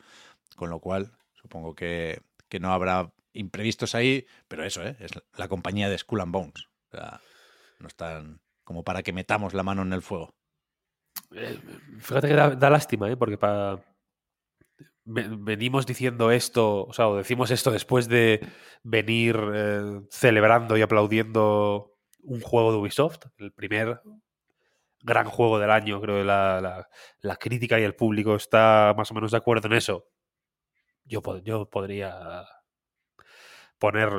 Con 0.55 0.69
lo 0.69 0.79
cual, 0.79 1.11
supongo 1.33 1.75
que, 1.75 2.21
que 2.49 2.59
no 2.59 2.73
habrá 2.73 3.11
imprevistos 3.33 3.93
ahí, 3.95 4.25
pero 4.47 4.63
eso, 4.63 4.83
¿eh? 4.83 4.95
es 4.99 5.11
la 5.37 5.47
compañía 5.47 5.89
de 5.89 5.97
Skull 5.97 6.21
and 6.21 6.31
Bones. 6.31 6.65
O 6.91 6.97
sea, 6.97 7.21
no 7.79 7.87
están 7.87 8.41
como 8.63 8.83
para 8.83 9.03
que 9.03 9.13
metamos 9.13 9.53
la 9.53 9.63
mano 9.63 9.83
en 9.83 9.93
el 9.93 10.01
fuego. 10.01 10.33
Eh, 11.35 11.59
Fíjate 11.99 12.27
que 12.27 12.33
da, 12.33 12.69
lástima, 12.69 13.09
¿eh? 13.09 13.17
porque 13.17 13.37
pa- 13.37 13.79
ve- 15.05 15.29
venimos 15.39 15.85
diciendo 15.85 16.31
esto, 16.31 16.85
o 16.85 16.93
sea, 16.93 17.07
o 17.09 17.17
decimos 17.17 17.51
esto 17.51 17.71
después 17.71 18.07
de 18.07 18.45
venir 18.83 19.37
eh, 19.53 20.01
celebrando 20.09 20.77
y 20.77 20.81
aplaudiendo 20.81 21.93
un 22.23 22.41
juego 22.41 22.71
de 22.71 22.77
Ubisoft, 22.79 23.25
el 23.37 23.51
primer 23.53 24.01
gran 25.01 25.25
juego 25.27 25.59
del 25.59 25.71
año, 25.71 26.01
creo 26.01 26.17
que 26.17 26.23
la, 26.23 26.59
la- 26.61 26.87
la 27.21 27.35
crítica 27.37 27.79
y 27.79 27.83
el 27.83 27.95
público 27.95 28.35
está 28.35 28.93
más 28.97 29.09
o 29.11 29.13
menos 29.13 29.31
de 29.31 29.37
acuerdo 29.37 29.67
en 29.67 29.73
eso. 29.73 30.05
Yo, 31.05 31.21
yo 31.43 31.69
podría 31.69 32.43
poner 33.79 34.09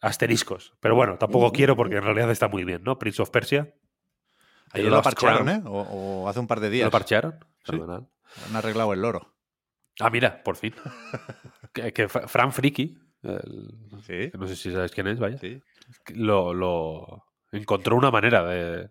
asteriscos, 0.00 0.74
pero 0.80 0.94
bueno, 0.94 1.16
tampoco 1.18 1.52
quiero 1.52 1.76
porque 1.76 1.96
en 1.96 2.02
realidad 2.04 2.30
está 2.30 2.48
muy 2.48 2.64
bien, 2.64 2.82
¿no? 2.84 2.98
Prince 2.98 3.22
of 3.22 3.30
Persia. 3.30 3.74
Ayer 4.72 4.90
lo 4.90 5.02
parchearon, 5.02 5.48
¿eh? 5.48 5.62
O, 5.66 5.80
o 6.24 6.28
hace 6.28 6.40
un 6.40 6.46
par 6.48 6.58
de 6.60 6.68
días. 6.70 6.86
¿Lo 6.86 6.90
parchearon? 6.90 7.38
Sí. 7.64 7.76
Han 7.80 8.56
arreglado 8.56 8.92
el 8.92 9.00
loro. 9.02 9.36
Ah, 10.00 10.10
mira, 10.10 10.42
por 10.42 10.56
fin. 10.56 10.74
que, 11.72 11.92
que 11.92 12.08
Fra- 12.08 12.26
Fran 12.26 12.52
Friki, 12.52 12.98
el- 13.22 13.70
Sí, 14.02 14.30
que 14.30 14.38
no 14.38 14.46
sé 14.48 14.56
si 14.56 14.72
sabes 14.72 14.90
quién 14.90 15.06
es, 15.06 15.18
vaya, 15.20 15.38
sí. 15.38 15.62
lo, 16.14 16.52
lo 16.52 17.24
encontró 17.52 17.96
una 17.96 18.10
manera 18.10 18.42
de, 18.44 18.90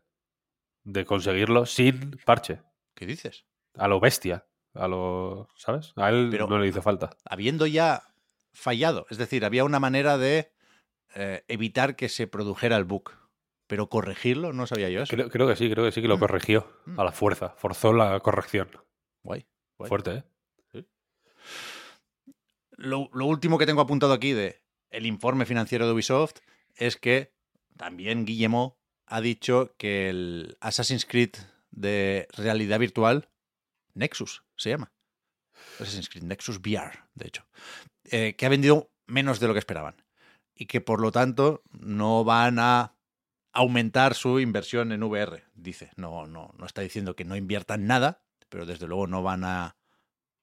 de 0.83 1.05
conseguirlo 1.05 1.65
sin 1.65 2.17
parche, 2.25 2.61
¿Qué 2.95 3.05
dices? 3.05 3.45
a 3.75 3.87
lo 3.87 3.99
bestia, 3.99 4.45
a 4.73 4.87
lo, 4.87 5.47
¿sabes? 5.55 5.93
A 5.95 6.09
él 6.09 6.27
Pero- 6.31 6.47
no 6.47 6.59
le 6.59 6.67
hizo 6.67 6.81
falta. 6.81 7.11
Habiendo 7.25 7.65
ya 7.67 8.03
fallado. 8.53 9.05
Es 9.09 9.17
decir, 9.17 9.45
había 9.45 9.63
una 9.63 9.79
manera 9.79 10.17
de 10.17 10.51
eh, 11.15 11.43
evitar 11.47 11.95
que 11.95 12.09
se 12.09 12.27
produjera 12.27 12.75
el 12.77 12.83
bug. 12.85 13.11
Pero 13.67 13.87
corregirlo, 13.89 14.51
no 14.51 14.67
sabía 14.67 14.89
yo 14.89 15.01
eso. 15.03 15.15
Creo, 15.15 15.29
creo 15.29 15.47
que 15.47 15.55
sí, 15.55 15.69
creo 15.69 15.85
que 15.85 15.91
sí 15.91 16.01
que 16.01 16.07
lo 16.07 16.19
corrigió 16.19 16.67
Mm. 16.85 16.99
a 16.99 17.03
la 17.03 17.11
fuerza, 17.11 17.49
forzó 17.57 17.93
la 17.93 18.19
corrección. 18.19 18.69
Guay. 19.23 19.45
guay. 19.77 19.89
Fuerte, 19.89 20.23
¿eh? 20.73 20.83
Lo, 22.71 23.09
lo 23.13 23.25
último 23.25 23.57
que 23.57 23.65
tengo 23.65 23.81
apuntado 23.81 24.13
aquí 24.13 24.33
de 24.33 24.61
el 24.89 25.05
informe 25.05 25.45
financiero 25.45 25.85
de 25.87 25.93
Ubisoft 25.93 26.37
es 26.75 26.97
que 26.97 27.33
también 27.77 28.25
Guillemot 28.25 28.75
ha 29.05 29.21
dicho 29.21 29.75
que 29.77 30.09
el 30.09 30.57
Assassin's 30.61 31.05
Creed 31.05 31.31
de 31.71 32.27
realidad 32.31 32.79
virtual, 32.79 33.29
Nexus 33.93 34.43
se 34.55 34.69
llama. 34.69 34.91
Assassin's 35.79 36.09
Creed 36.09 36.23
Nexus 36.23 36.57
VR, 36.59 36.99
de 37.15 37.27
hecho. 37.27 37.45
eh, 38.05 38.35
que 38.35 38.45
ha 38.45 38.49
vendido 38.49 38.91
menos 39.07 39.39
de 39.39 39.47
lo 39.47 39.53
que 39.53 39.59
esperaban. 39.59 40.03
Y 40.55 40.65
que 40.67 40.81
por 40.81 41.01
lo 41.01 41.11
tanto 41.11 41.63
no 41.71 42.23
van 42.23 42.59
a 42.59 42.95
aumentar 43.53 44.13
su 44.13 44.39
inversión 44.39 44.91
en 44.91 45.03
VR, 45.03 45.43
dice. 45.55 45.91
No, 45.95 46.27
no, 46.27 46.53
no 46.57 46.65
está 46.65 46.81
diciendo 46.81 47.15
que 47.15 47.25
no 47.25 47.35
inviertan 47.35 47.87
nada, 47.87 48.23
pero 48.49 48.65
desde 48.65 48.87
luego 48.87 49.07
no 49.07 49.23
van 49.23 49.43
a 49.45 49.77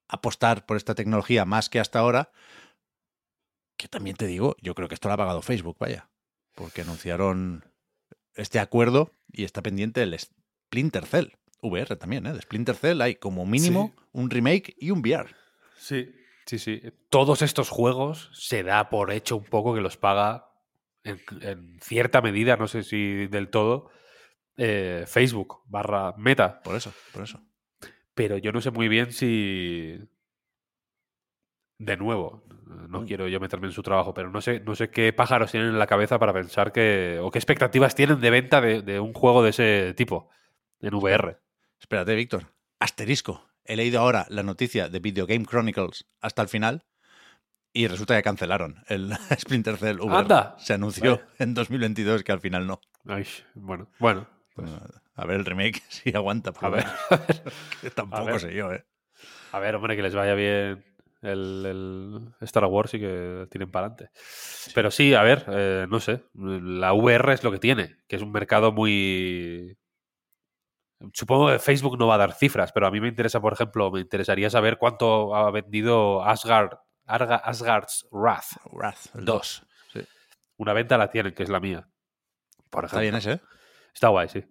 apostar 0.09 0.67
por 0.67 0.77
esta 0.77 0.95
tecnología 0.95 1.45
más 1.45 1.69
que 1.69 1.81
hasta 1.81 2.01
ahora. 2.01 2.33
Que 3.77 3.89
también 3.89 4.17
te 4.17 4.27
digo, 4.27 4.57
yo 4.61 4.75
creo 4.75 4.89
que 4.89 4.95
esto 4.95 5.09
lo 5.09 5.15
ha 5.15 5.19
pagado 5.19 5.43
Facebook, 5.43 5.77
vaya. 5.79 6.11
Porque 6.55 6.83
anunciaron 6.83 7.65
este 8.35 8.59
acuerdo 8.59 9.13
y 9.33 9.45
está 9.45 9.63
pendiente 9.63 10.03
el 10.03 10.19
Splinter 10.19 11.07
Cell. 11.07 11.29
VR 11.63 11.97
también, 11.97 12.27
¿eh? 12.27 12.33
De 12.33 12.41
Splinter 12.41 12.75
Cell 12.75 13.01
hay 13.03 13.17
como 13.17 13.45
mínimo 13.45 13.95
un 14.13 14.31
remake 14.31 14.75
y 14.79 14.91
un 14.91 15.01
VR. 15.01 15.35
Sí. 15.77 16.11
Sí, 16.47 16.59
sí. 16.59 16.83
Todos 17.11 17.43
estos 17.43 17.69
juegos 17.69 18.31
se 18.33 18.63
da 18.63 18.91
por 18.91 19.13
hecho 19.13 19.37
un 19.37 19.45
poco 19.45 19.75
que 19.75 19.81
los 19.81 19.97
paga 19.97 20.47
en, 21.05 21.21
en 21.43 21.79
cierta 21.81 22.21
medida, 22.23 22.57
no 22.57 22.67
sé 22.67 22.83
si 22.83 23.27
del 23.29 23.51
todo, 23.51 23.91
eh, 24.57 25.05
Facebook 25.07 25.63
barra 25.67 26.15
Meta. 26.19 26.61
Por 26.63 26.77
eso, 26.77 26.93
por 27.13 27.23
eso. 27.23 27.41
Pero 28.15 28.37
yo 28.37 28.53
no 28.53 28.61
sé 28.61 28.71
muy 28.71 28.89
bien 28.89 29.13
si. 29.13 29.99
De 31.81 31.97
nuevo, 31.97 32.45
no 32.89 33.01
Mm. 33.01 33.07
quiero 33.07 33.27
yo 33.27 33.41
meterme 33.41 33.67
en 33.69 33.73
su 33.73 33.83
trabajo, 33.83 34.13
pero 34.15 34.31
no 34.31 34.41
sé, 34.41 34.61
no 34.61 34.75
sé 34.75 34.91
qué 34.91 35.13
pájaros 35.13 35.51
tienen 35.51 35.71
en 35.71 35.79
la 35.79 35.87
cabeza 35.87 36.19
para 36.19 36.33
pensar 36.33 36.73
que. 36.73 37.19
o 37.23 37.31
qué 37.31 37.39
expectativas 37.39 37.95
tienen 37.95 38.21
de 38.21 38.31
venta 38.31 38.61
de, 38.61 38.83
de 38.83 39.01
un 39.01 39.13
juego 39.15 39.43
de 39.43 39.51
ese 39.51 39.95
tipo 39.95 40.29
en 40.81 40.95
VR. 40.95 41.39
Espérate, 41.81 42.15
Víctor. 42.15 42.45
Asterisco. 42.79 43.49
He 43.65 43.77
leído 43.77 44.01
ahora 44.01 44.27
la 44.29 44.43
noticia 44.43 44.89
de 44.89 44.99
Video 45.01 45.27
Game 45.27 45.45
Chronicles 45.47 46.07
hasta 46.21 46.43
el 46.43 46.49
final 46.49 46.85
y 47.73 47.87
resulta 47.87 48.17
que 48.17 48.23
cancelaron 48.23 48.83
el 48.89 49.13
Splinter 49.39 49.77
Cell 49.79 50.01
VR. 50.01 50.17
Anda. 50.19 50.55
Se 50.59 50.75
anunció 50.75 51.17
Vale. 51.17 51.29
en 51.39 51.55
2022 51.55 52.23
que 52.25 52.33
al 52.33 52.41
final 52.41 52.67
no. 52.67 52.81
Ay, 53.07 53.27
bueno, 53.55 53.89
bueno. 53.99 54.27
pues, 54.55 54.71
A 55.15 55.25
ver 55.25 55.37
el 55.41 55.45
remake 55.47 55.83
si 55.89 56.15
aguanta. 56.15 56.53
a 56.61 56.69
ver, 56.69 56.85
bueno, 57.09 57.25
que 57.81 57.91
tampoco 57.91 58.25
ver. 58.27 58.41
sé 58.41 58.55
yo, 58.55 58.71
¿eh? 58.73 58.85
a 59.53 59.59
ver, 59.59 59.75
hombre, 59.77 59.97
que 59.97 60.03
les 60.03 60.15
vaya 60.15 60.35
bien 60.35 60.85
el, 61.23 61.67
el 62.41 62.47
Star 62.47 62.65
Wars 62.67 62.95
y 62.95 63.01
que 63.01 63.47
tienen 63.51 63.71
para 63.71 63.87
adelante. 63.87 64.11
Pero 64.75 64.91
sí, 64.91 65.15
a 65.15 65.23
ver, 65.23 65.45
eh, 65.49 65.87
no 65.89 66.01
sé. 66.01 66.25
La 66.35 66.93
VR 66.93 67.33
es 67.35 67.45
lo 67.45 67.51
que 67.53 67.59
tiene, 67.59 67.97
que 68.09 68.17
es 68.17 68.23
un 68.23 68.33
mercado 68.33 68.73
muy. 68.73 69.77
Supongo 71.15 71.49
que 71.51 71.59
Facebook 71.59 71.99
no 71.99 72.07
va 72.07 72.17
a 72.17 72.19
dar 72.19 72.35
cifras, 72.35 72.73
pero 72.73 72.87
a 72.87 72.91
mí 72.91 73.01
me 73.01 73.09
interesa, 73.09 73.41
por 73.41 73.55
ejemplo, 73.55 73.91
me 73.91 74.01
interesaría 74.01 74.51
saber 74.51 74.77
cuánto 74.77 75.35
ha 75.35 75.51
vendido 75.51 76.23
Asgard, 76.23 76.75
Arga- 77.07 77.41
Asgard's 77.43 78.07
Wrath 78.11 78.57
Wrath, 78.71 79.15
el 79.17 79.25
2. 79.25 79.67
sí. 79.95 80.01
Una 80.59 80.75
venta 80.75 80.99
la 80.99 81.11
tienen, 81.11 81.33
que 81.33 81.43
es 81.43 81.49
la 81.49 81.59
mía. 81.59 81.89
Por 82.69 82.85
Está 82.85 83.01
bien 83.01 83.15
ejemplo. 83.15 83.33
ese, 83.33 83.43
¿eh? 83.43 83.49
Está 83.95 84.09
guay, 84.09 84.29
sí. 84.29 84.45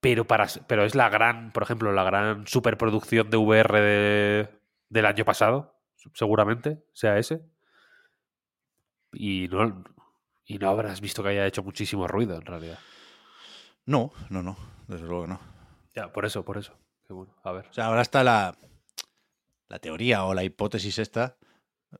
Pero, 0.00 0.24
para, 0.26 0.46
pero 0.66 0.84
es 0.84 0.94
la 0.94 1.08
gran, 1.10 1.50
por 1.52 1.64
ejemplo, 1.64 1.92
la 1.92 2.04
gran 2.04 2.46
superproducción 2.46 3.28
de 3.28 3.36
VR 3.36 3.80
de- 3.80 4.59
del 4.90 5.06
año 5.06 5.24
pasado, 5.24 5.80
seguramente, 6.12 6.84
sea 6.92 7.16
ese. 7.16 7.40
Y 9.12 9.48
no, 9.48 9.84
y 10.44 10.58
no 10.58 10.68
habrás 10.68 11.00
visto 11.00 11.22
que 11.22 11.30
haya 11.30 11.46
hecho 11.46 11.62
muchísimo 11.62 12.06
ruido, 12.06 12.36
en 12.36 12.44
realidad. 12.44 12.78
No, 13.86 14.12
no, 14.28 14.42
no. 14.42 14.56
Desde 14.86 15.06
luego 15.06 15.26
no. 15.26 15.40
Ya, 15.94 16.12
por 16.12 16.26
eso, 16.26 16.44
por 16.44 16.58
eso. 16.58 16.76
A 17.42 17.52
ver. 17.52 17.66
O 17.68 17.72
sea, 17.72 17.86
ahora 17.86 18.02
está 18.02 18.22
la, 18.22 18.56
la 19.68 19.78
teoría 19.78 20.24
o 20.24 20.34
la 20.34 20.44
hipótesis 20.44 20.98
esta. 20.98 21.36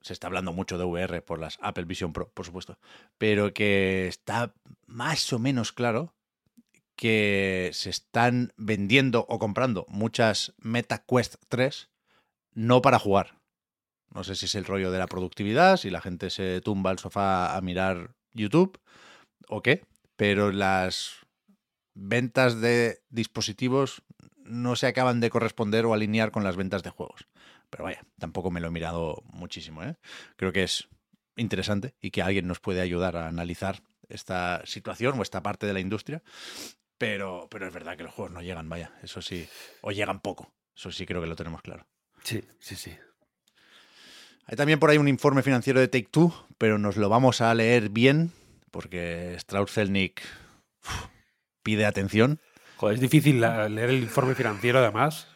Se 0.02 0.12
está 0.12 0.28
hablando 0.28 0.52
mucho 0.52 0.78
de 0.78 0.84
VR 0.84 1.22
por 1.22 1.40
las 1.40 1.58
Apple 1.62 1.84
Vision 1.84 2.12
Pro, 2.12 2.30
por 2.30 2.46
supuesto. 2.46 2.78
Pero 3.18 3.52
que 3.52 4.06
está 4.06 4.54
más 4.86 5.32
o 5.32 5.38
menos 5.38 5.72
claro 5.72 6.14
que 6.94 7.70
se 7.72 7.90
están 7.90 8.52
vendiendo 8.56 9.26
o 9.28 9.38
comprando 9.38 9.86
muchas 9.88 10.54
Meta 10.58 11.04
Quest 11.04 11.36
3 11.48 11.89
no 12.54 12.82
para 12.82 12.98
jugar. 12.98 13.38
No 14.12 14.24
sé 14.24 14.34
si 14.34 14.46
es 14.46 14.54
el 14.54 14.64
rollo 14.64 14.90
de 14.90 14.98
la 14.98 15.06
productividad, 15.06 15.76
si 15.76 15.90
la 15.90 16.00
gente 16.00 16.30
se 16.30 16.60
tumba 16.60 16.90
al 16.90 16.98
sofá 16.98 17.56
a 17.56 17.60
mirar 17.60 18.14
YouTube 18.32 18.80
o 19.48 19.62
qué, 19.62 19.84
pero 20.16 20.50
las 20.52 21.20
ventas 21.94 22.60
de 22.60 23.02
dispositivos 23.08 24.02
no 24.44 24.74
se 24.74 24.88
acaban 24.88 25.20
de 25.20 25.30
corresponder 25.30 25.86
o 25.86 25.94
alinear 25.94 26.32
con 26.32 26.44
las 26.44 26.56
ventas 26.56 26.82
de 26.82 26.90
juegos. 26.90 27.28
Pero 27.70 27.84
vaya, 27.84 28.04
tampoco 28.18 28.50
me 28.50 28.60
lo 28.60 28.68
he 28.68 28.72
mirado 28.72 29.22
muchísimo. 29.26 29.84
¿eh? 29.84 29.96
Creo 30.36 30.52
que 30.52 30.64
es 30.64 30.88
interesante 31.36 31.94
y 32.00 32.10
que 32.10 32.22
alguien 32.22 32.48
nos 32.48 32.58
puede 32.58 32.80
ayudar 32.80 33.16
a 33.16 33.28
analizar 33.28 33.82
esta 34.08 34.62
situación 34.64 35.18
o 35.18 35.22
esta 35.22 35.42
parte 35.42 35.66
de 35.66 35.72
la 35.72 35.80
industria. 35.80 36.22
Pero, 36.98 37.48
pero 37.50 37.66
es 37.66 37.72
verdad 37.72 37.96
que 37.96 38.02
los 38.02 38.12
juegos 38.12 38.32
no 38.32 38.42
llegan, 38.42 38.68
vaya, 38.68 38.92
eso 39.02 39.22
sí, 39.22 39.48
o 39.80 39.92
llegan 39.92 40.20
poco. 40.20 40.52
Eso 40.76 40.90
sí 40.90 41.06
creo 41.06 41.22
que 41.22 41.28
lo 41.28 41.36
tenemos 41.36 41.62
claro. 41.62 41.86
Sí, 42.22 42.42
sí, 42.58 42.76
sí. 42.76 42.92
Hay 44.46 44.56
también 44.56 44.78
por 44.80 44.90
ahí 44.90 44.98
un 44.98 45.08
informe 45.08 45.42
financiero 45.42 45.80
de 45.80 45.88
Take 45.88 46.08
Two, 46.10 46.34
pero 46.58 46.78
nos 46.78 46.96
lo 46.96 47.08
vamos 47.08 47.40
a 47.40 47.54
leer 47.54 47.88
bien 47.88 48.32
porque 48.70 49.34
Strauss 49.36 49.72
Zelnick 49.72 50.22
uf, 50.84 51.06
pide 51.62 51.86
atención. 51.86 52.40
Joder, 52.76 52.94
es 52.96 53.00
difícil 53.00 53.40
la- 53.40 53.68
leer 53.68 53.90
el 53.90 54.02
informe 54.02 54.34
financiero, 54.34 54.78
además, 54.78 55.28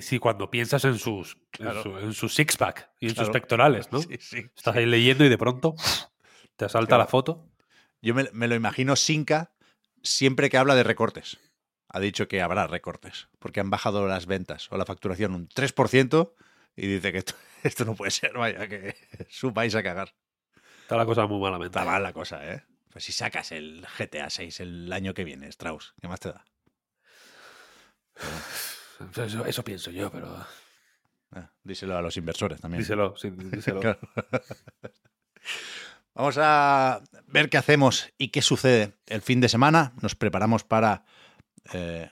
si 0.00 0.18
cuando 0.18 0.50
piensas 0.50 0.84
en 0.84 0.98
sus, 0.98 1.36
en 1.58 1.82
su, 1.82 1.98
en 1.98 2.12
su 2.14 2.28
six-pack 2.28 2.90
y 3.00 3.08
en 3.08 3.14
Claro. 3.14 3.26
sus 3.26 3.32
pectorales, 3.32 3.92
¿no? 3.92 4.00
Sí, 4.00 4.16
sí, 4.20 4.38
Estás 4.56 4.74
sí. 4.74 4.80
ahí 4.80 4.86
leyendo 4.86 5.24
y 5.24 5.28
de 5.28 5.38
pronto 5.38 5.74
te 6.56 6.64
asalta 6.64 6.88
Claro. 6.90 7.02
la 7.04 7.06
foto. 7.08 7.46
Yo 8.00 8.14
me, 8.14 8.28
me 8.32 8.48
lo 8.48 8.54
imagino 8.54 8.96
Sinca 8.96 9.52
siempre 10.02 10.48
que 10.50 10.56
habla 10.56 10.74
de 10.74 10.84
recortes. 10.84 11.38
Ha 11.88 12.00
dicho 12.00 12.28
que 12.28 12.42
habrá 12.42 12.66
recortes, 12.66 13.28
porque 13.38 13.60
han 13.60 13.70
bajado 13.70 14.06
las 14.06 14.26
ventas 14.26 14.70
o 14.70 14.76
la 14.76 14.84
facturación 14.84 15.34
un 15.34 15.48
3% 15.48 16.32
y 16.76 16.86
dice 16.86 17.12
que 17.12 17.18
esto, 17.18 17.34
esto 17.62 17.84
no 17.84 17.94
puede 17.94 18.10
ser, 18.10 18.32
vaya, 18.34 18.68
que 18.68 18.96
supáis 19.30 19.74
a 19.74 19.82
cagar. 19.82 20.14
Está 20.82 20.96
la 20.96 21.06
cosa 21.06 21.26
muy 21.26 21.40
malamente. 21.40 21.78
Está 21.78 21.90
mal 21.90 22.02
la 22.02 22.12
cosa, 22.12 22.50
¿eh? 22.50 22.64
Pues 22.90 23.04
si 23.04 23.12
sacas 23.12 23.52
el 23.52 23.86
GTA 23.98 24.30
6 24.30 24.60
el 24.60 24.92
año 24.92 25.12
que 25.14 25.24
viene, 25.24 25.48
Strauss, 25.48 25.94
¿qué 26.00 26.08
más 26.08 26.20
te 26.20 26.30
da? 26.30 26.44
Eso, 29.16 29.46
eso 29.46 29.62
pienso 29.62 29.92
yo, 29.92 30.10
pero. 30.10 30.44
Ah, 31.30 31.52
díselo 31.62 31.96
a 31.96 32.02
los 32.02 32.16
inversores 32.16 32.60
también. 32.60 32.82
Díselo, 32.82 33.16
sí, 33.16 33.30
díselo. 33.36 33.78
Claro. 33.78 34.00
Vamos 36.14 36.36
a 36.38 37.00
ver 37.28 37.48
qué 37.48 37.58
hacemos 37.58 38.12
y 38.18 38.28
qué 38.28 38.42
sucede 38.42 38.94
el 39.06 39.22
fin 39.22 39.40
de 39.40 39.48
semana. 39.48 39.92
Nos 40.02 40.16
preparamos 40.16 40.64
para 40.64 41.04
eh, 41.72 42.10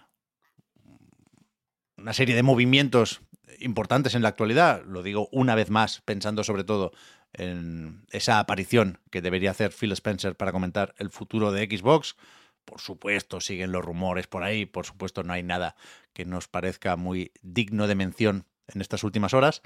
una 1.97 2.13
serie 2.13 2.35
de 2.35 2.43
movimientos 2.43 3.23
importantes 3.59 4.15
en 4.15 4.23
la 4.23 4.29
actualidad. 4.29 4.85
Lo 4.85 5.03
digo 5.03 5.29
una 5.33 5.55
vez 5.55 5.71
más, 5.71 6.03
pensando 6.03 6.45
sobre 6.45 6.65
todo 6.65 6.93
en 7.33 8.05
esa 8.11 8.39
aparición 8.39 9.01
que 9.11 9.23
debería 9.23 9.51
hacer 9.51 9.73
Phil 9.73 9.93
Spencer 9.93 10.37
para 10.37 10.53
comentar 10.53 10.95
el 10.99 11.11
futuro 11.11 11.53
de 11.53 11.65
Xbox. 11.65 12.17
Por 12.65 12.81
supuesto, 12.81 13.41
siguen 13.41 13.73
los 13.73 13.85
rumores 13.85 14.27
por 14.27 14.43
ahí. 14.43 14.67
Por 14.67 14.87
supuesto, 14.87 15.23
no 15.23 15.33
hay 15.33 15.43
nada 15.43 15.77
que 16.13 16.25
nos 16.25 16.49
parezca 16.49 16.97
muy 16.97 17.33
digno 17.43 17.87
de 17.87 17.95
mención 17.95 18.47
en 18.67 18.81
estas 18.81 19.05
últimas 19.05 19.35
horas. 19.35 19.63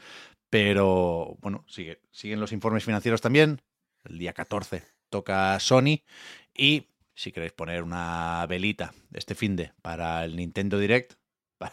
Pero 0.50 1.36
bueno, 1.40 1.64
sigue, 1.68 2.00
siguen 2.10 2.40
los 2.40 2.52
informes 2.52 2.84
financieros 2.84 3.20
también. 3.20 3.62
El 4.04 4.18
día 4.18 4.32
14 4.32 4.82
toca 5.08 5.58
Sony. 5.60 6.02
Y 6.54 6.88
si 7.14 7.32
queréis 7.32 7.52
poner 7.52 7.82
una 7.82 8.46
velita 8.48 8.92
este 9.12 9.34
fin 9.34 9.56
de 9.56 9.72
para 9.82 10.24
el 10.24 10.36
Nintendo 10.36 10.78
Direct, 10.78 11.14
para, 11.58 11.72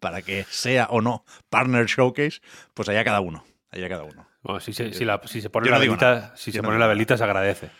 para 0.00 0.22
que 0.22 0.44
sea 0.44 0.86
o 0.90 1.00
no 1.00 1.24
Partner 1.50 1.86
Showcase, 1.86 2.40
pues 2.74 2.88
allá 2.88 3.04
cada 3.04 3.20
uno. 3.20 3.44
Allá 3.70 3.88
cada 3.88 4.04
uno. 4.04 4.28
Bueno, 4.42 4.60
si 4.60 4.72
se, 4.72 4.92
si 4.92 5.04
la- 5.04 5.20
si 5.24 5.40
se 5.42 5.50
pone 5.50 5.68
la 5.68 5.76
no 5.76 5.80
velita, 5.80 6.34
si 6.36 6.52
se 6.52 6.58
no 6.58 6.64
pone 6.68 6.78
la 6.78 6.86
velita 6.86 7.16
se 7.16 7.24
agradece. 7.24 7.70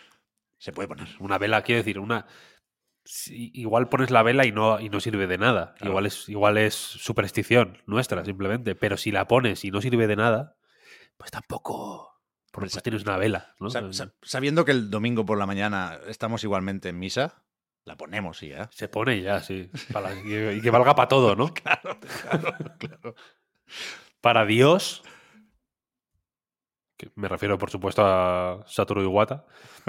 Se 0.59 0.71
puede 0.71 0.87
poner. 0.87 1.07
Una 1.19 1.37
vela, 1.37 1.61
quiero 1.61 1.79
decir, 1.79 1.97
una. 1.99 2.25
si- 3.05 3.51
igual 3.53 3.87
pones 3.89 4.11
la 4.11 4.21
vela 4.21 4.45
y 4.45 4.51
no, 4.51 4.79
y 4.79 4.89
no 4.89 4.99
sirve 4.99 5.27
de 5.27 5.37
nada. 5.37 5.73
Claro. 5.75 5.91
Igual, 5.91 6.05
es, 6.07 6.27
igual 6.29 6.57
es 6.57 6.73
superstición 6.75 7.77
nuestra, 7.85 8.25
simplemente. 8.25 8.75
Pero 8.75 8.97
si 8.97 9.11
la 9.11 9.27
pones 9.27 9.63
y 9.63 9.71
no 9.71 9.81
sirve 9.81 10.07
de 10.07 10.15
nada, 10.17 10.57
pues 11.15 11.31
tampoco. 11.31 12.16
Sa- 12.69 12.81
tienes 12.81 13.03
una 13.03 13.17
vela, 13.17 13.53
¿no? 13.59 13.69
Sa- 13.69 13.91
sa- 13.93 14.13
sabiendo 14.21 14.65
que 14.65 14.71
el 14.71 14.89
domingo 14.89 15.25
por 15.25 15.37
la 15.37 15.45
mañana 15.45 15.99
estamos 16.07 16.43
igualmente 16.43 16.89
en 16.89 16.99
misa, 16.99 17.43
la 17.85 17.95
ponemos 17.97 18.41
y 18.43 18.49
ya. 18.49 18.69
Se 18.73 18.87
pone 18.89 19.21
ya, 19.21 19.41
sí. 19.41 19.69
Para- 19.93 20.13
y, 20.13 20.23
que- 20.23 20.53
y 20.55 20.61
que 20.61 20.71
valga 20.71 20.95
para 20.95 21.07
todo, 21.07 21.35
¿no? 21.35 21.53
Claro, 21.63 21.99
claro, 21.99 22.75
claro. 22.79 23.15
Para 24.21 24.45
Dios. 24.45 25.03
que 26.97 27.11
me 27.15 27.27
refiero, 27.27 27.57
por 27.57 27.69
supuesto, 27.69 28.01
a 28.05 28.63
Satoru 28.67 29.01
Iwata. 29.03 29.45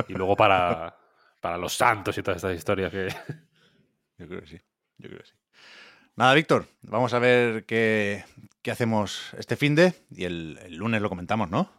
Y 0.08 0.12
luego 0.14 0.36
para, 0.36 0.96
para 1.40 1.56
los 1.56 1.72
santos 1.74 2.16
y 2.18 2.22
todas 2.22 2.36
estas 2.36 2.54
historias 2.56 2.90
que. 2.92 3.08
Yo 4.18 4.26
creo 4.28 4.40
que 4.42 4.46
sí. 4.46 4.60
Yo 4.98 5.08
creo 5.08 5.20
que 5.20 5.26
sí. 5.26 5.34
Nada, 6.16 6.34
Víctor, 6.34 6.66
vamos 6.82 7.14
a 7.14 7.18
ver 7.20 7.64
qué, 7.64 8.24
qué 8.62 8.70
hacemos 8.72 9.32
este 9.38 9.56
fin 9.56 9.74
de 9.76 9.94
y 10.10 10.24
el, 10.24 10.58
el 10.64 10.74
lunes 10.76 11.00
lo 11.00 11.08
comentamos, 11.08 11.48
¿no? 11.48 11.70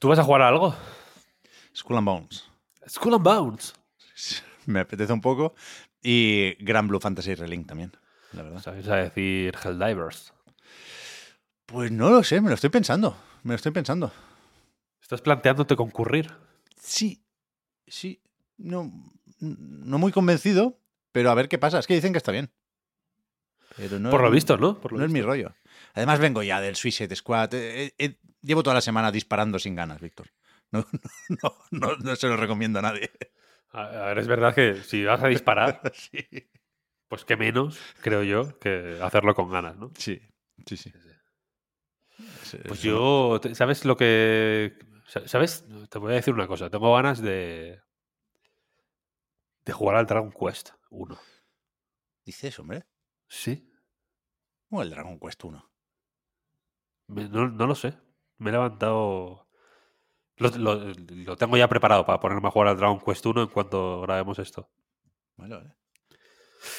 ¿Tú 0.00 0.08
vas 0.08 0.18
a 0.18 0.24
jugar 0.24 0.40
a 0.40 0.48
algo? 0.48 0.74
Skull 1.76 1.98
and 1.98 2.06
Bones. 2.06 2.48
Skull 2.88 3.14
and 3.14 3.22
Bones. 3.22 3.74
Me 4.66 4.80
apetece 4.80 5.12
un 5.12 5.20
poco. 5.20 5.54
Y 6.02 6.54
Gran 6.64 6.88
Blue 6.88 6.98
Fantasy 6.98 7.34
Relink 7.34 7.66
también, 7.68 7.92
la 8.32 8.42
verdad. 8.42 8.62
¿Sabes 8.62 8.88
a 8.88 8.96
decir 8.96 9.54
Helldivers? 9.62 10.32
Pues 11.66 11.92
no 11.92 12.08
lo 12.08 12.24
sé, 12.24 12.40
me 12.40 12.48
lo 12.48 12.54
estoy 12.54 12.70
pensando. 12.70 13.14
Me 13.42 13.52
lo 13.52 13.56
estoy 13.56 13.72
pensando. 13.72 14.10
¿Estás 15.02 15.20
planteándote 15.20 15.76
concurrir? 15.76 16.32
Sí, 16.80 17.22
sí. 17.86 18.22
No, 18.56 18.90
no 19.38 19.98
muy 19.98 20.12
convencido, 20.12 20.80
pero 21.12 21.30
a 21.30 21.34
ver 21.34 21.50
qué 21.50 21.58
pasa. 21.58 21.78
Es 21.78 21.86
que 21.86 21.94
dicen 21.94 22.12
que 22.12 22.18
está 22.18 22.32
bien. 22.32 22.50
Pero 23.76 23.98
no 23.98 24.08
Por 24.08 24.22
lo 24.22 24.30
visto, 24.30 24.56
¿no? 24.56 24.80
Por 24.80 24.92
lo 24.92 24.98
no 24.98 25.04
es 25.04 25.12
mi 25.12 25.20
rollo. 25.20 25.54
Además 25.92 26.20
vengo 26.20 26.42
ya 26.42 26.62
del 26.62 26.76
Suicide 26.76 27.14
Squad. 27.14 27.52
Eh, 27.52 27.94
eh, 27.98 28.16
llevo 28.42 28.62
toda 28.62 28.74
la 28.74 28.80
semana 28.80 29.10
disparando 29.12 29.58
sin 29.58 29.74
ganas, 29.74 30.00
Víctor. 30.00 30.28
No, 30.72 30.86
no, 31.42 31.56
no, 31.72 31.96
no, 31.96 32.16
se 32.16 32.28
lo 32.28 32.36
recomiendo 32.36 32.78
a 32.78 32.82
nadie. 32.82 33.10
A, 33.72 33.88
ver, 33.88 34.18
es 34.18 34.28
verdad 34.28 34.54
que 34.54 34.76
si 34.82 35.04
vas 35.04 35.22
a 35.22 35.28
disparar, 35.28 35.80
Sí, 35.94 36.26
pues 37.08 37.24
qué 37.24 37.36
menos, 37.36 37.78
creo 38.02 38.22
yo, 38.22 38.58
que 38.60 38.98
hacerlo 39.02 39.34
con 39.34 39.50
ganas, 39.50 39.76
¿no? 39.76 39.90
sí, 39.96 40.20
sí. 40.66 40.76
sí. 40.76 40.92
Es- 42.42 42.56
Pues 42.66 42.78
es- 42.80 42.82
yo, 42.82 43.40
¿sabes 43.54 43.84
lo 43.84 43.96
que... 43.96 44.76
sa- 45.06 45.26
¿Sabes? 45.26 45.64
Te 45.88 45.98
voy 45.98 46.12
a 46.12 46.16
decir 46.16 46.34
una 46.34 46.46
cosa. 46.46 46.68
Tengo 46.70 46.94
ganas 46.94 47.20
de... 47.20 47.80
De 49.64 49.72
jugar 49.72 49.96
al 49.96 50.06
Dragon 50.06 50.32
Quest 50.32 50.70
1. 50.90 51.18
Dices, 52.24 52.58
hombre. 52.58 52.84
Sí. 53.28 53.72
¿Cómo 54.68 54.82
el 54.82 54.90
Dragon 54.90 55.18
Quest 55.18 55.42
1? 55.44 55.70
Me- 57.08 57.28
no, 57.28 57.48
no 57.48 57.66
lo 57.66 57.74
sé. 57.74 57.94
Me 58.40 58.50
he 58.50 58.52
levantado... 58.52 59.46
Lo, 60.36 60.48
lo- 60.56 60.74
lo 60.96 61.36
tengo 61.36 61.56
ya 61.58 61.68
preparado 61.68 62.04
para 62.06 62.18
ponerme 62.18 62.48
a 62.48 62.50
jugar 62.50 62.68
al 62.68 62.76
Dragon 62.78 62.98
Quest 63.00 63.24
1 63.26 63.42
en 63.42 63.48
cuanto 63.48 64.00
grabemos 64.00 64.38
esto. 64.38 64.70
Vale. 65.36 65.74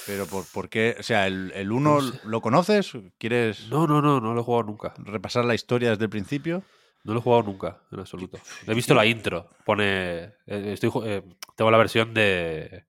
Pero 0.08 0.26
por, 0.26 0.46
¿por 0.52 0.68
qué? 0.70 0.96
O 1.00 1.04
sea, 1.04 1.28
¿el, 1.28 1.52
el 1.56 1.72
1 1.72 1.90
No 1.94 2.02
sé. 2.02 2.20
lo 2.26 2.42
conoces? 2.42 2.92
¿Quieres 3.18 3.68
No, 3.70 3.86
no, 3.88 4.02
no, 4.02 4.20
no 4.20 4.34
lo 4.34 4.42
he 4.42 4.44
jugado 4.44 4.64
nunca. 4.64 4.94
repasar 4.98 5.46
la 5.46 5.54
historia 5.56 5.92
desde 5.92 6.04
el 6.06 6.10
principio? 6.10 6.64
No 7.04 7.14
lo 7.14 7.20
he 7.20 7.24
jugado 7.24 7.44
nunca, 7.44 7.82
en 7.92 8.00
absoluto. 8.00 8.38
He 8.68 8.74
visto 8.76 8.94
la 8.94 9.06
intro. 9.06 9.50
Pone. 9.66 9.86
eh, 10.24 10.34
Estoy, 10.48 10.92
eh, 11.06 11.24
tengo 11.56 11.72
la 11.72 11.78
versión 11.80 12.14
de 12.14 12.86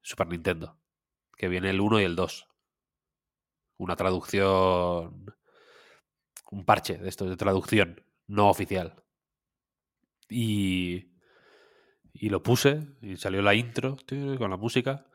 Super 0.00 0.26
Nintendo. 0.28 0.76
Que 1.36 1.48
viene 1.48 1.70
el 1.70 1.80
1 1.80 2.00
y 2.00 2.04
el 2.04 2.16
2. 2.16 2.48
Una 3.78 3.94
traducción. 3.96 5.34
Un 6.50 6.64
parche 6.64 6.98
de 6.98 7.08
esto, 7.08 7.24
de 7.24 7.36
traducción 7.36 8.04
no 8.26 8.48
oficial. 8.48 9.02
Y. 10.28 11.12
Y 12.14 12.28
lo 12.28 12.42
puse. 12.42 12.80
Y 13.00 13.16
salió 13.16 13.42
la 13.42 13.54
intro 13.54 13.96
con 14.38 14.50
la 14.50 14.56
música. 14.56 15.06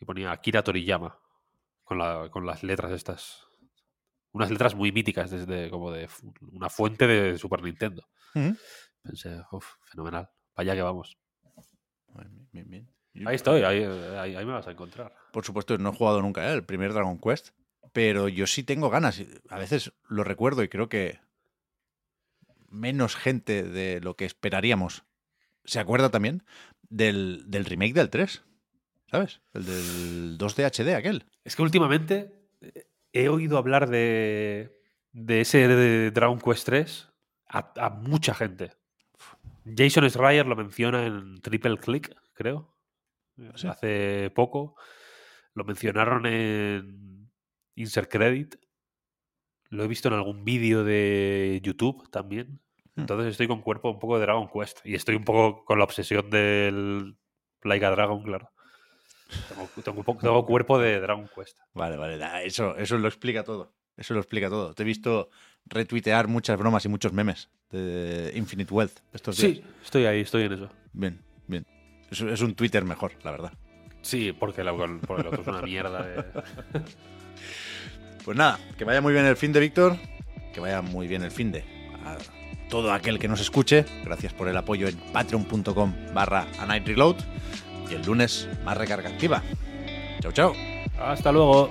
Y 0.00 0.04
ponía 0.04 0.32
Akira 0.32 0.62
Toriyama. 0.62 1.18
Con, 1.82 1.98
la, 1.98 2.30
con 2.30 2.46
las 2.46 2.62
letras 2.62 2.92
estas. 2.92 3.46
Unas 4.32 4.50
letras 4.50 4.74
muy 4.74 4.90
míticas 4.90 5.30
desde 5.30 5.70
como 5.70 5.92
de 5.92 6.08
una 6.52 6.68
fuente 6.68 7.06
de 7.06 7.38
Super 7.38 7.62
Nintendo. 7.62 8.08
Pensé, 9.02 9.42
uff, 9.52 9.74
fenomenal. 9.84 10.28
Allá 10.56 10.74
que 10.74 10.82
vamos. 10.82 11.16
Bien, 12.52 12.68
bien. 12.68 12.94
Ahí 13.26 13.36
estoy, 13.36 13.62
ahí, 13.62 13.84
ahí, 13.84 14.34
ahí 14.34 14.44
me 14.44 14.52
vas 14.52 14.66
a 14.66 14.72
encontrar. 14.72 15.14
Por 15.32 15.44
supuesto, 15.44 15.78
no 15.78 15.90
he 15.90 15.94
jugado 15.94 16.20
nunca 16.20 16.50
¿eh? 16.50 16.54
el 16.54 16.64
primer 16.64 16.92
Dragon 16.92 17.20
Quest, 17.20 17.50
pero 17.92 18.28
yo 18.28 18.46
sí 18.46 18.64
tengo 18.64 18.90
ganas. 18.90 19.22
A 19.50 19.58
veces 19.58 19.92
lo 20.08 20.24
recuerdo 20.24 20.64
y 20.64 20.68
creo 20.68 20.88
que 20.88 21.20
menos 22.74 23.16
gente 23.16 23.62
de 23.62 24.00
lo 24.00 24.16
que 24.16 24.24
esperaríamos 24.24 25.04
se 25.64 25.80
acuerda 25.80 26.10
también 26.10 26.44
del, 26.82 27.44
del 27.46 27.64
remake 27.64 27.94
del 27.94 28.10
3, 28.10 28.44
¿sabes? 29.10 29.40
El 29.52 29.64
del 29.64 30.38
2D 30.38 30.64
HD 30.64 30.94
aquel. 30.94 31.26
Es 31.44 31.56
que 31.56 31.62
últimamente 31.62 32.48
eh, 32.60 32.86
he 33.12 33.28
oído 33.28 33.58
hablar 33.58 33.88
de, 33.88 34.78
de 35.12 35.40
ese 35.40 35.66
de 35.68 36.10
Dragon 36.10 36.38
Quest 36.38 36.66
3 36.66 37.08
a, 37.48 37.72
a 37.76 37.90
mucha 37.90 38.34
gente. 38.34 38.72
Jason 39.64 40.08
Schreier 40.10 40.46
lo 40.46 40.56
menciona 40.56 41.06
en 41.06 41.40
Triple 41.40 41.78
Click, 41.78 42.14
creo. 42.34 42.76
¿Sí? 43.54 43.66
Hace 43.66 44.30
poco. 44.30 44.76
Lo 45.54 45.64
mencionaron 45.64 46.26
en 46.26 47.30
Insert 47.74 48.10
Credit. 48.10 48.56
Lo 49.70 49.84
he 49.84 49.88
visto 49.88 50.08
en 50.08 50.14
algún 50.14 50.44
vídeo 50.44 50.84
de 50.84 51.60
YouTube 51.62 52.08
también. 52.10 52.60
Hmm. 52.96 53.00
Entonces 53.02 53.32
estoy 53.32 53.48
con 53.48 53.60
cuerpo 53.60 53.90
un 53.90 53.98
poco 53.98 54.16
de 54.18 54.22
Dragon 54.22 54.48
Quest. 54.48 54.80
Y 54.84 54.94
estoy 54.94 55.16
un 55.16 55.24
poco 55.24 55.64
con 55.64 55.78
la 55.78 55.84
obsesión 55.84 56.30
del 56.30 57.16
Like 57.62 57.84
a 57.84 57.90
Dragon, 57.90 58.22
claro. 58.22 58.50
Tengo, 59.48 59.66
cuerpo 60.46 60.78
de 60.78 61.00
Dragon 61.00 61.28
Quest. 61.34 61.58
Vale, 61.72 61.96
vale, 61.96 62.46
eso, 62.46 62.76
eso 62.76 62.98
lo 62.98 63.08
explica 63.08 63.42
todo. 63.42 63.72
Eso 63.96 64.14
lo 64.14 64.20
explica 64.20 64.48
todo. 64.48 64.74
Te 64.74 64.82
he 64.82 64.86
visto 64.86 65.30
retuitear 65.66 66.28
muchas 66.28 66.58
bromas 66.58 66.84
y 66.84 66.88
muchos 66.88 67.12
memes 67.12 67.48
de 67.70 68.32
Infinite 68.34 68.72
Wealth 68.72 68.98
estos 69.12 69.36
días. 69.38 69.52
Sí, 69.52 69.64
estoy 69.84 70.04
ahí, 70.06 70.20
estoy 70.20 70.42
en 70.44 70.52
eso. 70.52 70.70
Bien, 70.92 71.20
bien. 71.46 71.66
Es, 72.10 72.20
es 72.20 72.40
un 72.42 72.54
Twitter 72.54 72.84
mejor, 72.84 73.12
la 73.22 73.30
verdad. 73.30 73.52
Sí, 74.02 74.32
porque, 74.32 74.62
la- 74.62 74.72
el 74.72 75.26
otro 75.26 75.40
es 75.42 75.46
una 75.48 75.62
mierda. 75.62 76.02
de- 76.02 76.24
Pues 78.24 78.36
nada, 78.36 78.58
que 78.78 78.84
vaya 78.84 79.00
muy 79.00 79.12
bien 79.12 79.26
el 79.26 79.36
fin 79.36 79.52
de 79.52 79.60
Víctor, 79.60 79.96
que 80.52 80.60
vaya 80.60 80.82
muy 80.82 81.06
bien 81.06 81.22
el 81.22 81.30
fin 81.30 81.52
de 81.52 81.64
todo 82.74 82.92
aquel 82.92 83.20
que 83.20 83.28
nos 83.28 83.40
escuche. 83.40 83.84
Gracias 84.04 84.32
por 84.32 84.48
el 84.48 84.56
apoyo 84.56 84.88
en 84.88 84.96
patreon.com 85.12 85.94
barra 86.12 86.44
a 86.58 86.66
night 86.66 86.84
reload. 86.84 87.14
Y 87.88 87.94
el 87.94 88.02
lunes 88.02 88.48
más 88.64 88.76
recarga 88.76 89.10
activa. 89.10 89.44
Chao, 90.20 90.32
chao. 90.32 90.52
Hasta 90.98 91.30
luego. 91.30 91.70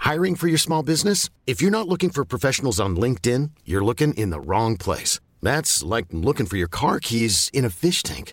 Hiring 0.00 0.34
for 0.34 0.48
your 0.48 0.58
small 0.58 0.82
business? 0.82 1.30
If 1.46 1.62
you're 1.62 1.70
not 1.70 1.86
looking 1.86 2.10
for 2.10 2.24
professionals 2.24 2.80
on 2.80 2.96
LinkedIn, 2.96 3.50
you're 3.64 3.84
looking 3.84 4.14
in 4.14 4.30
the 4.30 4.40
wrong 4.40 4.76
place. 4.76 5.20
That's 5.40 5.84
like 5.84 6.06
looking 6.10 6.46
for 6.46 6.56
your 6.56 6.68
car 6.68 6.98
keys 6.98 7.50
in 7.52 7.64
a 7.64 7.70
fish 7.70 8.02
tank. 8.02 8.32